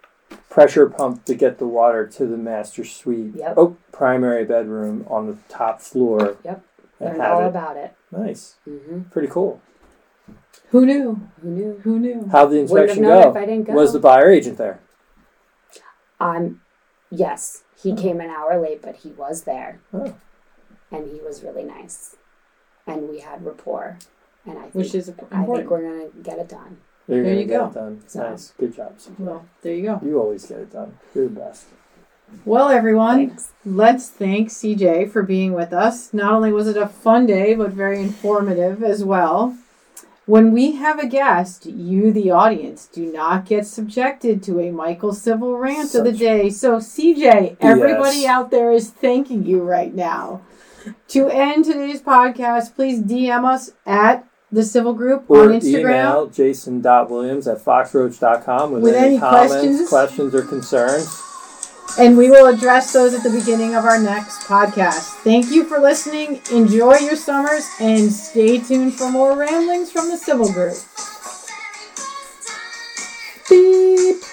Pressure 0.49 0.89
pump 0.89 1.23
to 1.25 1.35
get 1.35 1.57
the 1.57 1.67
water 1.67 2.05
to 2.05 2.25
the 2.25 2.35
master 2.37 2.83
suite. 2.83 3.33
Yep. 3.35 3.53
Oh, 3.57 3.77
primary 3.93 4.43
bedroom 4.43 5.05
on 5.09 5.27
the 5.27 5.37
top 5.47 5.79
floor. 5.81 6.35
Yep. 6.43 6.61
And 6.99 7.09
learned 7.17 7.21
all 7.21 7.43
it. 7.43 7.47
about 7.47 7.77
it. 7.77 7.93
Nice. 8.11 8.55
hmm 8.65 9.01
Pretty 9.11 9.29
cool. 9.29 9.61
Who 10.71 10.85
knew? 10.85 11.21
Who 11.41 11.49
knew? 11.49 11.79
Who 11.83 11.99
knew? 11.99 12.27
How'd 12.31 12.51
the 12.51 12.57
inspection 12.59 13.03
go? 13.03 13.29
if 13.29 13.35
I 13.37 13.45
didn't 13.45 13.67
go. 13.67 13.73
Was 13.73 13.93
the 13.93 13.99
buyer 13.99 14.29
agent 14.29 14.57
there? 14.57 14.79
Um, 16.19 16.61
yes, 17.09 17.63
he 17.81 17.91
Oh. 17.93 17.95
came 17.95 18.19
an 18.21 18.29
hour 18.29 18.59
late, 18.59 18.81
but 18.81 18.97
he 18.97 19.09
was 19.11 19.43
there, 19.43 19.79
Oh. 19.93 20.13
and 20.91 21.07
he 21.09 21.19
was 21.19 21.43
really 21.43 21.63
nice, 21.63 22.15
and 22.85 23.09
we 23.09 23.19
had 23.19 23.45
rapport, 23.45 23.97
and 24.45 24.57
I 24.57 24.61
think, 24.63 24.73
Which 24.75 24.95
is 24.95 25.09
I 25.31 25.45
think 25.45 25.69
we're 25.69 25.81
gonna 25.81 26.07
get 26.23 26.39
it 26.39 26.49
done. 26.49 26.77
You're 27.07 27.23
There 27.23 27.33
you 27.35 27.45
get 27.45 27.59
go. 27.59 27.65
it 27.67 27.73
done. 27.73 28.03
So- 28.07 28.19
Nice. 28.31 28.53
Good 28.59 28.73
job. 28.73 28.93
Well, 29.17 29.45
there 29.61 29.73
you 29.73 29.83
go. 29.83 29.99
You 30.03 30.19
always 30.19 30.45
get 30.45 30.59
it 30.59 30.71
done. 30.73 30.97
You're 31.15 31.25
the 31.25 31.39
best. 31.39 31.65
Well, 32.43 32.67
everyone, 32.67 33.15
Thanks. 33.29 33.51
let's 33.65 34.09
thank 34.09 34.49
CJ 34.49 35.05
for 35.05 35.23
being 35.23 35.53
with 35.53 35.71
us. 35.71 36.13
Not 36.13 36.33
only 36.33 36.51
was 36.51 36.67
it 36.67 36.75
a 36.75 36.87
fun 36.87 37.25
day, 37.25 37.55
but 37.55 37.69
very 37.71 38.01
informative 38.01 38.83
as 38.83 39.05
well. 39.05 39.55
When 40.27 40.51
we 40.51 40.73
have 40.73 40.99
a 40.99 41.07
guest, 41.07 41.65
you, 41.65 42.11
the 42.11 42.31
audience, 42.31 42.85
do 42.91 43.09
not 43.11 43.45
get 43.45 43.65
subjected 43.65 44.43
to 44.43 44.59
a 44.59 44.71
Michael 44.71 45.13
Civil 45.13 45.57
rant 45.57 45.95
of 45.95 46.03
the 46.03 46.11
day. 46.11 46.49
So, 46.49 46.79
CJ, 46.81 47.55
everybody 47.61 48.17
Yes. 48.17 48.29
out 48.29 48.51
there 48.51 48.71
is 48.73 48.89
thanking 48.89 49.45
you 49.45 49.61
right 49.61 49.95
now. 49.95 50.41
To 51.09 51.29
end 51.29 51.63
today's 51.63 52.01
podcast, 52.01 52.75
please 52.75 53.01
DM 53.01 53.45
us 53.45 53.71
at 53.85 54.25
the 54.51 54.63
Civil 54.63 54.93
Group 54.93 55.23
Or 55.29 55.43
on 55.43 55.49
Instagram. 55.59 55.79
email 55.79 56.25
jason.williams 56.27 57.47
at 57.47 57.63
foxroach.com 57.63 58.71
with, 58.73 58.83
With 58.83 58.95
any, 58.95 59.07
any 59.15 59.19
comments, 59.19 59.53
questions. 59.53 59.89
questions, 59.89 60.35
or 60.35 60.41
concerns 60.41 61.21
and 61.99 62.17
we 62.17 62.29
will 62.29 62.47
address 62.47 62.93
those 62.93 63.13
at 63.13 63.23
the 63.23 63.29
beginning 63.29 63.75
of 63.75 63.85
our 63.85 63.99
next 63.99 64.41
podcast. 64.41 65.15
Thank 65.23 65.51
you 65.51 65.63
for 65.63 65.79
listening. 65.79 66.41
Enjoy 66.51 66.97
your 66.97 67.15
summers 67.15 67.67
and 67.79 68.11
stay 68.11 68.59
tuned 68.59 68.93
for 68.95 69.11
more 69.11 69.37
ramblings 69.37 69.91
from 69.91 70.09
the 70.09 70.17
Civil 70.17 70.51
Group. 70.51 70.77
Beep. 73.49 74.26